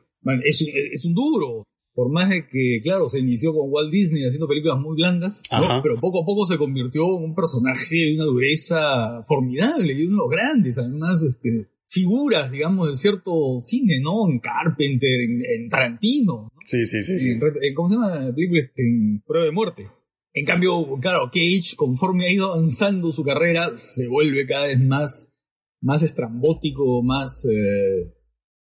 es 0.44 1.06
un 1.06 1.14
duro, 1.14 1.64
por 1.96 2.12
más 2.12 2.30
de 2.30 2.46
que, 2.48 2.82
claro, 2.84 3.08
se 3.08 3.20
inició 3.20 3.54
con 3.54 3.72
Walt 3.72 3.90
Disney 3.90 4.26
haciendo 4.26 4.48
películas 4.48 4.80
muy 4.80 4.96
blandas, 4.98 5.42
¿no? 5.50 5.82
pero 5.82 6.00
poco 6.00 6.22
a 6.22 6.26
poco 6.26 6.46
se 6.46 6.58
convirtió 6.58 7.18
en 7.18 7.24
un 7.24 7.36
personaje 7.36 7.96
de 7.96 8.16
una 8.16 8.26
dureza 8.26 9.24
formidable 9.24 9.94
y 9.94 10.06
uno 10.06 10.18
de 10.18 10.18
los 10.18 10.30
grandes, 10.30 10.78
además, 10.78 11.24
este, 11.24 11.70
figuras, 11.88 12.52
digamos, 12.52 12.92
de 12.92 12.98
cierto 12.98 13.32
cine, 13.62 14.02
¿no? 14.02 14.30
En 14.30 14.40
Carpenter, 14.40 15.22
en, 15.22 15.70
Tarantino. 15.70 16.52
Sí, 16.66 16.86
sí, 16.86 17.02
sí. 17.02 17.40
¿Cómo 17.74 17.88
se 17.88 17.96
llama 17.96 18.20
la 18.20 18.36
película? 18.36 18.60
Este, 18.60 18.84
en 18.84 19.24
Prueba 19.26 19.46
de 19.46 19.52
Muerte. 19.52 19.88
En 20.34 20.46
cambio, 20.46 20.74
claro, 21.00 21.32
Cage, 21.32 21.78
conforme 21.78 22.26
ha 22.26 22.32
ido 22.32 22.54
avanzando 22.54 23.14
su 23.14 23.24
carrera, 23.24 23.78
se 23.78 24.08
vuelve 24.08 24.46
cada 24.46 24.68
vez 24.68 24.82
más, 24.82 25.34
más 25.82 26.04
estrambótico, 26.04 27.02
más, 27.04 27.46
eh, 27.46 28.15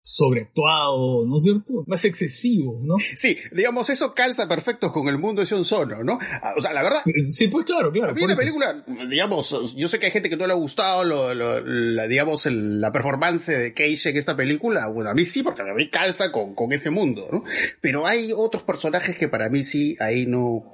sobreactuado, 0.02 1.26
¿no 1.26 1.38
es 1.38 1.44
cierto? 1.44 1.84
Más 1.88 2.06
excesivo, 2.06 2.80
¿no? 2.84 2.96
Sí, 3.16 3.38
digamos, 3.52 3.90
eso 3.90 4.14
calza 4.14 4.48
perfecto 4.48 4.92
con 4.92 5.08
el 5.08 5.18
mundo 5.18 5.42
de 5.42 5.46
Sion 5.46 5.66
Sono, 5.66 6.04
¿no? 6.04 6.18
Ah, 6.42 6.54
o 6.58 6.62
sea, 6.62 6.72
la 6.74 6.84
verdad... 6.84 7.02
Sí, 7.28 7.48
pues 7.48 7.66
claro, 7.66 7.92
claro. 7.92 8.14
A 8.16 8.28
la 8.28 8.36
película, 8.36 8.86
digamos, 9.10 9.76
yo 9.76 9.88
sé 9.88 10.00
que 10.00 10.06
hay 10.06 10.12
gente 10.12 10.30
que 10.30 10.38
no 10.38 10.48
le 10.48 10.54
ha 10.54 10.56
gustado, 10.56 11.04
lo, 11.04 11.34
la, 11.34 12.08
digamos, 12.08 12.46
la 12.46 12.92
performance 12.92 13.48
de 13.48 13.74
Cage 13.74 14.10
en 14.10 14.18
esta 14.18 14.36
película, 14.36 14.88
bueno, 14.88 15.10
a 15.10 15.14
mí 15.14 15.26
sí, 15.26 15.44
porque 15.44 15.64
a 15.64 15.74
mí 15.74 15.90
calza 15.90 16.32
con, 16.32 16.56
con 16.56 16.72
ese 16.72 16.90
mundo, 16.90 17.28
¿no? 17.32 17.44
Pero 17.82 18.08
hay 18.08 18.32
otros 18.36 18.64
personajes 18.64 19.18
que 19.18 19.28
para 19.28 19.50
mí 19.50 19.64
sí, 19.64 19.98
ahí 20.00 20.26
no, 20.26 20.72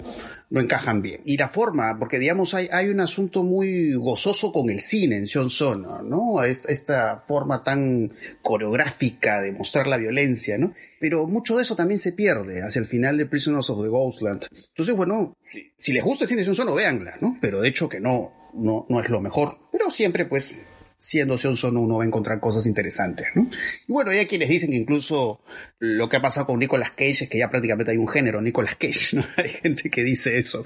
no 0.49 0.61
encajan 0.61 1.01
bien. 1.01 1.21
Y 1.25 1.37
la 1.37 1.49
forma, 1.49 1.97
porque 1.97 2.19
digamos 2.19 2.53
hay, 2.53 2.67
hay 2.71 2.89
un 2.89 2.99
asunto 2.99 3.43
muy 3.43 3.93
gozoso 3.93 4.51
con 4.51 4.69
el 4.69 4.79
cine 4.81 5.17
en 5.17 5.27
Sion 5.27 5.49
Sono, 5.49 6.01
¿no? 6.01 6.43
Es, 6.43 6.65
esta 6.65 7.23
forma 7.27 7.63
tan 7.63 8.13
coreográfica 8.41 9.41
de 9.41 9.51
mostrar 9.51 9.87
la 9.87 9.97
violencia, 9.97 10.57
¿no? 10.57 10.73
Pero 10.99 11.27
mucho 11.27 11.57
de 11.57 11.63
eso 11.63 11.75
también 11.75 11.99
se 11.99 12.11
pierde 12.11 12.61
hacia 12.61 12.79
el 12.79 12.85
final 12.85 13.17
de 13.17 13.25
Prisoners 13.25 13.69
of 13.69 13.81
the 13.81 13.89
Ghostland. 13.89 14.45
Entonces, 14.69 14.95
bueno, 14.95 15.37
si, 15.77 15.93
les 15.93 16.03
gusta 16.03 16.25
el 16.25 16.29
cine 16.29 16.41
de 16.41 16.45
Sion 16.45 16.55
Sono, 16.55 16.75
véanla, 16.75 17.15
¿no? 17.21 17.37
Pero 17.41 17.61
de 17.61 17.69
hecho 17.69 17.89
que 17.89 17.99
no, 17.99 18.31
no, 18.53 18.85
no 18.89 19.01
es 19.01 19.09
lo 19.09 19.21
mejor. 19.21 19.57
Pero 19.71 19.89
siempre, 19.89 20.25
pues, 20.25 20.74
siendo 20.97 21.37
Sion 21.37 21.57
Sono 21.57 21.81
uno 21.81 21.97
va 21.97 22.03
a 22.03 22.07
encontrar 22.07 22.39
cosas 22.39 22.65
interesantes, 22.65 23.27
¿no? 23.35 23.49
Y 23.87 23.91
bueno, 23.91 24.11
hay 24.11 24.25
quienes 24.25 24.49
dicen 24.49 24.71
que 24.71 24.77
incluso 24.77 25.41
lo 25.79 26.09
que 26.09 26.17
ha 26.17 26.21
pasado 26.21 26.47
con 26.47 26.59
Nicolas 26.59 26.91
Cage 26.91 27.23
es 27.23 27.29
que 27.29 27.37
ya 27.37 27.49
prácticamente 27.49 27.91
hay 27.91 27.97
un 27.97 28.07
género, 28.07 28.41
Nicolas 28.41 28.75
Cage, 28.75 29.17
¿no? 29.17 29.25
Hay 29.37 29.49
gente 29.49 29.89
que 29.89 30.03
dice 30.03 30.37
eso. 30.37 30.63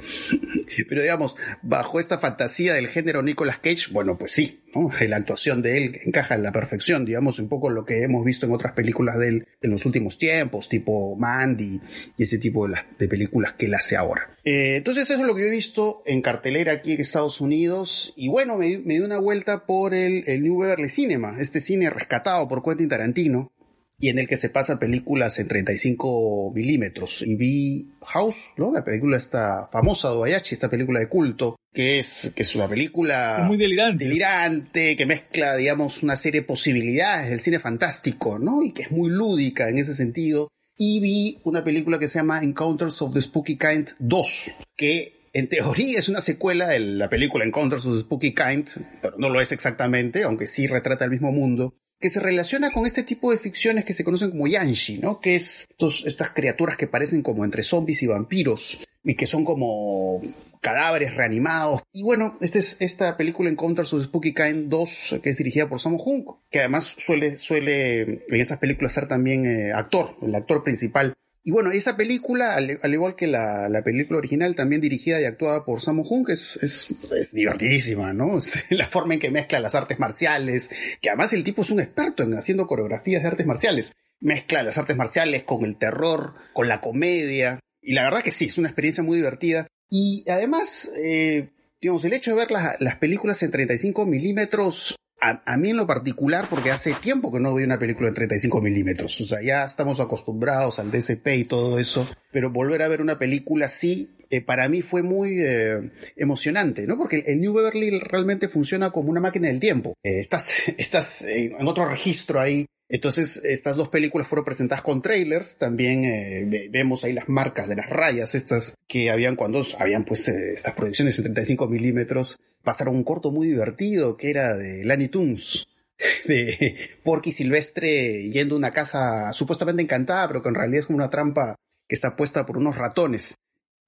Pero 0.87 1.01
digamos, 1.01 1.35
bajo 1.61 1.99
esta 1.99 2.19
fantasía 2.19 2.73
del 2.73 2.87
género 2.87 3.21
Nicolas 3.21 3.59
Cage, 3.59 3.87
bueno, 3.91 4.17
pues 4.17 4.31
sí, 4.31 4.61
¿no? 4.75 4.91
La 5.07 5.17
actuación 5.17 5.61
de 5.61 5.77
él 5.77 5.99
encaja 6.05 6.35
en 6.35 6.43
la 6.43 6.51
perfección, 6.51 7.05
digamos, 7.05 7.39
un 7.39 7.49
poco 7.49 7.69
lo 7.69 7.85
que 7.85 8.03
hemos 8.03 8.23
visto 8.23 8.45
en 8.45 8.51
otras 8.51 8.73
películas 8.73 9.17
de 9.17 9.27
él 9.27 9.47
en 9.61 9.71
los 9.71 9.85
últimos 9.85 10.17
tiempos, 10.17 10.69
tipo 10.69 11.15
Mandy 11.15 11.81
y 12.17 12.23
ese 12.23 12.37
tipo 12.37 12.67
de, 12.67 13.07
películas 13.07 13.53
que 13.53 13.65
él 13.65 13.73
hace 13.73 13.95
ahora. 13.95 14.29
Eh, 14.45 14.77
entonces 14.77 15.09
eso 15.09 15.21
es 15.21 15.27
lo 15.27 15.35
que 15.35 15.47
he 15.47 15.49
visto 15.49 16.03
en 16.05 16.21
cartelera 16.21 16.73
aquí 16.73 16.93
en 16.93 17.01
Estados 17.01 17.41
Unidos 17.41 18.13
y 18.15 18.27
bueno, 18.27 18.57
me, 18.57 18.77
me 18.79 18.95
di 18.95 18.99
una 18.99 19.19
vuelta 19.19 19.65
por 19.65 19.93
el, 19.93 20.23
el 20.27 20.43
New 20.43 20.59
Beverly 20.59 20.89
Cinema, 20.89 21.35
este 21.39 21.61
cine 21.61 21.89
rescatado 21.89 22.47
por 22.47 22.63
Quentin 22.63 22.89
Tarantino, 22.89 23.51
y 23.99 24.09
en 24.09 24.17
el 24.17 24.27
que 24.27 24.37
se 24.37 24.49
pasan 24.49 24.79
películas 24.79 25.39
en 25.39 25.47
35 25.47 26.53
milímetros. 26.55 27.21
Y 27.21 27.35
vi 27.35 27.91
House, 28.01 28.53
¿no? 28.57 28.71
La 28.71 28.83
película 28.83 29.17
esta 29.17 29.67
famosa 29.67 30.09
de 30.09 30.15
Obayashi, 30.15 30.53
esta 30.53 30.69
película 30.69 30.99
de 31.01 31.09
culto, 31.09 31.57
que 31.73 31.99
es, 31.99 32.31
que 32.33 32.43
es 32.43 32.55
una 32.55 32.67
película... 32.67 33.43
muy 33.45 33.57
delirante. 33.57 34.05
Delirante, 34.05 34.95
que 34.95 35.05
mezcla, 35.05 35.57
digamos, 35.57 36.01
una 36.01 36.15
serie 36.15 36.41
de 36.41 36.47
posibilidades 36.47 37.29
del 37.29 37.41
cine 37.41 37.59
fantástico, 37.59 38.39
¿no? 38.39 38.63
Y 38.63 38.71
que 38.71 38.83
es 38.83 38.91
muy 38.91 39.09
lúdica 39.09 39.67
en 39.69 39.77
ese 39.77 39.93
sentido. 39.93 40.47
Y 40.77 41.01
vi 41.01 41.39
una 41.43 41.63
película 41.63 41.99
que 41.99 42.07
se 42.07 42.19
llama 42.19 42.41
Encounters 42.41 43.01
of 43.01 43.13
the 43.13 43.21
Spooky 43.21 43.57
Kind 43.57 43.89
2, 43.99 44.51
que 44.77 45.27
en 45.33 45.49
teoría 45.49 45.99
es 45.99 46.07
una 46.07 46.21
secuela 46.21 46.69
de 46.69 46.79
la 46.79 47.09
película 47.09 47.43
Encounters 47.43 47.85
of 47.85 47.95
the 47.95 47.99
Spooky 47.99 48.33
Kind, 48.33 48.69
pero 49.01 49.17
no 49.17 49.27
lo 49.27 49.41
es 49.41 49.51
exactamente, 49.51 50.23
aunque 50.23 50.47
sí 50.47 50.67
retrata 50.67 51.03
el 51.03 51.11
mismo 51.11 51.33
mundo 51.33 51.75
que 51.99 52.09
se 52.09 52.19
relaciona 52.19 52.71
con 52.71 52.85
este 52.85 53.03
tipo 53.03 53.31
de 53.31 53.37
ficciones 53.37 53.85
que 53.85 53.93
se 53.93 54.03
conocen 54.03 54.31
como 54.31 54.47
Yanshi, 54.47 54.99
¿no? 54.99 55.19
Que 55.19 55.35
es 55.35 55.67
estas 56.05 56.29
criaturas 56.29 56.77
que 56.77 56.87
parecen 56.87 57.21
como 57.21 57.43
entre 57.43 57.63
zombies 57.63 58.01
y 58.03 58.07
vampiros 58.07 58.79
y 59.03 59.15
que 59.15 59.25
son 59.25 59.43
como 59.43 60.21
cadáveres 60.61 61.15
reanimados. 61.15 61.81
Y 61.91 62.03
bueno, 62.03 62.37
esta 62.41 62.59
es 62.59 62.77
esta 62.79 63.17
película 63.17 63.49
Encounters 63.49 63.93
of 63.93 64.03
Spooky 64.03 64.33
Kind 64.33 64.69
2, 64.69 65.19
que 65.21 65.29
es 65.29 65.37
dirigida 65.37 65.67
por 65.67 65.79
Sammo 65.79 65.97
Hung, 65.97 66.25
que 66.49 66.59
además 66.59 66.95
suele, 66.97 67.37
suele 67.37 68.01
en 68.01 68.41
estas 68.41 68.59
películas 68.59 68.93
ser 68.93 69.07
también 69.07 69.45
eh, 69.45 69.71
actor, 69.73 70.15
el 70.21 70.35
actor 70.35 70.63
principal 70.63 71.13
y 71.43 71.51
bueno, 71.51 71.71
esa 71.71 71.95
película, 71.95 72.55
al, 72.55 72.93
igual 72.93 73.15
que 73.15 73.25
la, 73.25 73.81
película 73.83 74.19
original, 74.19 74.55
también 74.55 74.81
dirigida 74.81 75.21
y 75.21 75.25
actuada 75.25 75.63
por 75.63 75.81
Sammo 75.81 76.03
Hung, 76.03 76.29
es, 76.29 76.59
es, 76.61 77.31
divertidísima, 77.33 78.11
¿no? 78.13 78.39
la 78.69 78.87
forma 78.87 79.13
en 79.13 79.19
que 79.19 79.31
mezcla 79.31 79.59
las 79.59 79.75
artes 79.75 79.99
marciales, 79.99 80.69
que 81.01 81.09
además 81.09 81.33
el 81.33 81.43
tipo 81.43 81.61
es 81.61 81.69
un 81.69 81.79
experto 81.79 82.23
en 82.23 82.33
haciendo 82.33 82.67
coreografías 82.67 83.21
de 83.21 83.29
artes 83.29 83.45
marciales. 83.45 83.93
Mezcla 84.19 84.63
las 84.63 84.77
artes 84.77 84.97
marciales 84.97 85.43
con 85.43 85.63
el 85.63 85.77
terror, 85.77 86.35
con 86.51 86.67
la 86.67 86.81
comedia. 86.81 87.59
Y 87.81 87.93
la 87.93 88.03
verdad 88.03 88.21
que 88.21 88.31
sí, 88.31 88.45
es 88.45 88.57
una 88.57 88.67
experiencia 88.67 89.01
muy 89.01 89.17
divertida. 89.17 89.67
Y 89.89 90.25
además, 90.29 90.91
eh, 91.01 91.51
digamos, 91.81 92.03
el 92.03 92.13
hecho 92.13 92.31
de 92.31 92.37
ver 92.37 92.51
las 92.51 92.95
películas 92.97 93.41
en 93.43 93.51
35 93.51 94.05
milímetros 94.05 94.95
a, 95.21 95.57
mí 95.57 95.71
en 95.71 95.77
lo 95.77 95.87
particular, 95.87 96.47
porque 96.49 96.71
hace 96.71 96.93
tiempo 96.93 97.31
que 97.31 97.39
no 97.39 97.53
veo 97.53 97.65
una 97.65 97.79
película 97.79 98.09
en 98.09 98.15
35 98.15 98.61
milímetros, 98.61 99.19
o 99.21 99.25
sea, 99.25 99.41
ya 99.41 99.63
estamos 99.63 99.99
acostumbrados 99.99 100.79
al 100.79 100.91
DCP 100.91 101.27
y 101.35 101.45
todo 101.45 101.79
eso, 101.79 102.07
pero 102.31 102.49
volver 102.49 102.81
a 102.81 102.87
ver 102.87 103.01
una 103.01 103.19
película 103.19 103.65
así, 103.65 104.11
eh, 104.29 104.41
para 104.41 104.69
mí 104.69 104.81
fue 104.81 105.01
muy 105.01 105.37
eh, 105.41 105.91
emocionante, 106.15 106.85
¿no? 106.85 106.97
Porque 106.97 107.23
el 107.25 107.41
New 107.41 107.53
Beverly 107.53 107.99
realmente 107.99 108.47
funciona 108.47 108.91
como 108.91 109.09
una 109.09 109.19
máquina 109.19 109.47
del 109.47 109.59
tiempo. 109.59 109.95
Eh, 110.03 110.19
estás 110.19 111.21
en 111.27 111.67
otro 111.67 111.89
registro 111.89 112.39
ahí 112.39 112.65
entonces, 112.91 113.39
estas 113.45 113.75
dos 113.75 113.89
películas 113.89 114.27
fueron 114.27 114.43
presentadas 114.43 114.81
con 114.81 115.01
trailers. 115.03 115.57
También 115.57 116.03
eh, 116.03 116.69
vemos 116.71 117.03
ahí 117.03 117.13
las 117.13 117.29
marcas 117.29 117.69
de 117.69 117.75
las 117.75 117.87
rayas, 117.87 118.33
estas 118.33 118.73
que 118.87 119.11
habían 119.11 119.35
cuando 119.35 119.63
habían 119.77 120.05
pues 120.05 120.27
eh, 120.27 120.53
estas 120.55 120.73
proyecciones 120.73 121.17
en 121.19 121.25
35 121.25 121.67
milímetros. 121.67 122.39
Pasaron 122.63 122.95
un 122.95 123.03
corto 123.03 123.31
muy 123.31 123.47
divertido 123.47 124.17
que 124.17 124.29
era 124.29 124.55
de 124.55 124.83
Lani 124.83 125.07
Tunes, 125.07 125.67
de 126.25 126.99
Porky 127.03 127.31
Silvestre 127.31 128.29
yendo 128.29 128.55
a 128.55 128.57
una 128.57 128.73
casa 128.73 129.31
supuestamente 129.33 129.81
encantada, 129.81 130.27
pero 130.27 130.41
que 130.41 130.49
en 130.49 130.55
realidad 130.55 130.81
es 130.81 130.85
como 130.85 130.97
una 130.97 131.09
trampa 131.09 131.55
que 131.87 131.95
está 131.95 132.15
puesta 132.15 132.45
por 132.45 132.57
unos 132.57 132.77
ratones. 132.77 133.35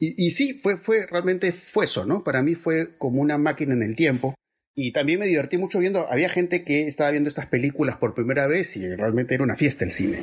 Y, 0.04 0.32
sí, 0.32 0.56
fue, 0.56 0.78
fue, 0.78 1.06
realmente 1.06 1.52
fue 1.52 1.86
eso, 1.86 2.08
¿no? 2.08 2.24
Para 2.24 2.42
mí 2.42 2.56
fue 2.56 2.98
como 2.98 3.22
una 3.22 3.38
máquina 3.38 3.76
en 3.76 3.84
el 3.84 3.96
tiempo. 3.96 4.34
Y 4.74 4.94
también 4.94 5.20
me 5.20 5.28
divertí 5.28 5.60
mucho 5.60 5.78
viendo, 5.78 6.10
había 6.10 6.28
gente 6.28 6.64
que 6.64 6.88
estaba 6.88 7.12
viendo 7.12 7.30
estas 7.30 7.46
películas 7.46 7.98
por 7.98 8.16
primera 8.16 8.48
vez 8.48 8.76
y 8.78 8.96
realmente 8.96 9.36
era 9.36 9.44
una 9.44 9.56
fiesta 9.56 9.86
el 9.86 9.92
cine. 9.92 10.18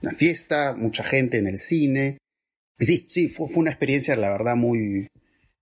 Una 0.00 0.12
fiesta, 0.12 0.76
mucha 0.76 1.02
gente 1.02 1.38
en 1.38 1.48
el 1.48 1.58
cine. 1.58 2.18
Y 2.78 2.84
sí, 2.84 3.06
sí, 3.10 3.28
fue, 3.28 3.48
una 3.56 3.72
experiencia, 3.72 4.14
la 4.14 4.30
verdad, 4.30 4.54
muy, 4.54 5.08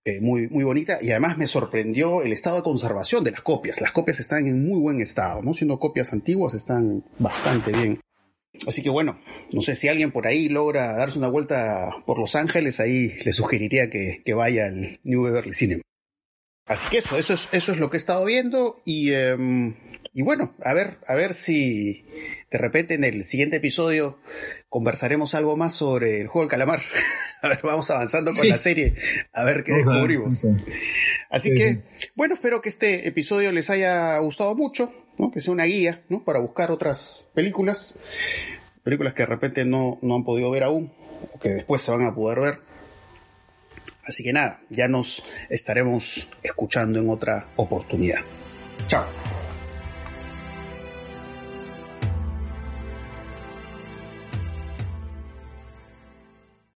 eh, 0.07 0.21
muy, 0.21 0.47
muy 0.49 0.63
bonita 0.63 0.99
y 1.01 1.09
además 1.09 1.35
me 1.35 1.47
sorprendió 1.47 2.21
el 2.21 2.31
estado 2.31 2.57
de 2.57 2.61
conservación 2.61 3.23
de 3.23 3.31
las 3.31 3.41
copias. 3.41 3.81
Las 3.81 3.91
copias 3.91 4.19
están 4.19 4.45
en 4.45 4.63
muy 4.63 4.79
buen 4.79 5.01
estado, 5.01 5.41
¿no? 5.41 5.55
Siendo 5.55 5.79
copias 5.79 6.13
antiguas, 6.13 6.53
están 6.53 7.03
bastante 7.17 7.71
bien. 7.71 7.99
Así 8.67 8.83
que 8.83 8.91
bueno, 8.91 9.19
no 9.51 9.61
sé 9.61 9.73
si 9.73 9.87
alguien 9.87 10.11
por 10.11 10.27
ahí 10.27 10.47
logra 10.47 10.93
darse 10.93 11.17
una 11.17 11.27
vuelta 11.27 12.03
por 12.05 12.19
Los 12.19 12.35
Ángeles, 12.35 12.79
ahí 12.79 13.13
le 13.25 13.31
sugeriría 13.33 13.89
que, 13.89 14.21
que 14.23 14.33
vaya 14.35 14.65
al 14.65 14.99
New 15.03 15.23
Beverly 15.23 15.53
Cinema. 15.53 15.81
Así 16.65 16.89
que 16.89 16.97
eso, 16.97 17.17
eso 17.17 17.33
es, 17.33 17.47
eso 17.51 17.71
es 17.71 17.77
lo 17.77 17.89
que 17.89 17.97
he 17.97 17.99
estado 17.99 18.25
viendo 18.25 18.81
y, 18.85 19.13
em, 19.13 19.75
y 20.13 20.23
bueno, 20.23 20.55
a 20.63 20.73
ver, 20.73 20.97
a 21.07 21.13
ver 21.13 21.33
si 21.33 22.05
de 22.49 22.57
repente 22.57 22.95
en 22.95 23.03
el 23.03 23.23
siguiente 23.23 23.57
episodio 23.57 24.17
conversaremos 24.69 25.35
algo 25.35 25.55
más 25.57 25.75
sobre 25.75 26.21
el 26.21 26.27
juego 26.27 26.45
del 26.45 26.49
calamar. 26.49 26.81
a 27.41 27.49
ver, 27.49 27.59
vamos 27.61 27.91
avanzando 27.91 28.31
con 28.33 28.47
la 28.49 28.57
serie, 28.57 28.95
a 29.31 29.43
ver 29.43 29.63
qué 29.63 29.73
descubrimos. 29.73 30.41
Así 31.29 31.53
que, 31.53 31.83
bueno, 32.15 32.33
espero 32.33 32.61
que 32.61 32.69
este 32.69 33.07
episodio 33.07 33.51
les 33.51 33.69
haya 33.69 34.17
gustado 34.19 34.55
mucho, 34.55 34.91
¿no? 35.19 35.31
que 35.31 35.41
sea 35.41 35.53
una 35.53 35.65
guía 35.65 36.03
¿no? 36.09 36.23
para 36.23 36.39
buscar 36.39 36.71
otras 36.71 37.29
películas, 37.35 37.95
películas 38.83 39.13
que 39.13 39.23
de 39.23 39.27
repente 39.27 39.65
no, 39.65 39.99
no 40.01 40.15
han 40.15 40.23
podido 40.23 40.49
ver 40.49 40.63
aún, 40.63 40.91
o 41.31 41.39
que 41.39 41.49
después 41.49 41.81
se 41.83 41.91
van 41.91 42.03
a 42.07 42.15
poder 42.15 42.39
ver. 42.39 42.74
Así 44.05 44.23
que 44.23 44.33
nada, 44.33 44.61
ya 44.69 44.87
nos 44.87 45.23
estaremos 45.49 46.27
escuchando 46.43 46.99
en 46.99 47.09
otra 47.09 47.47
oportunidad. 47.55 48.19
Chao. 48.87 49.34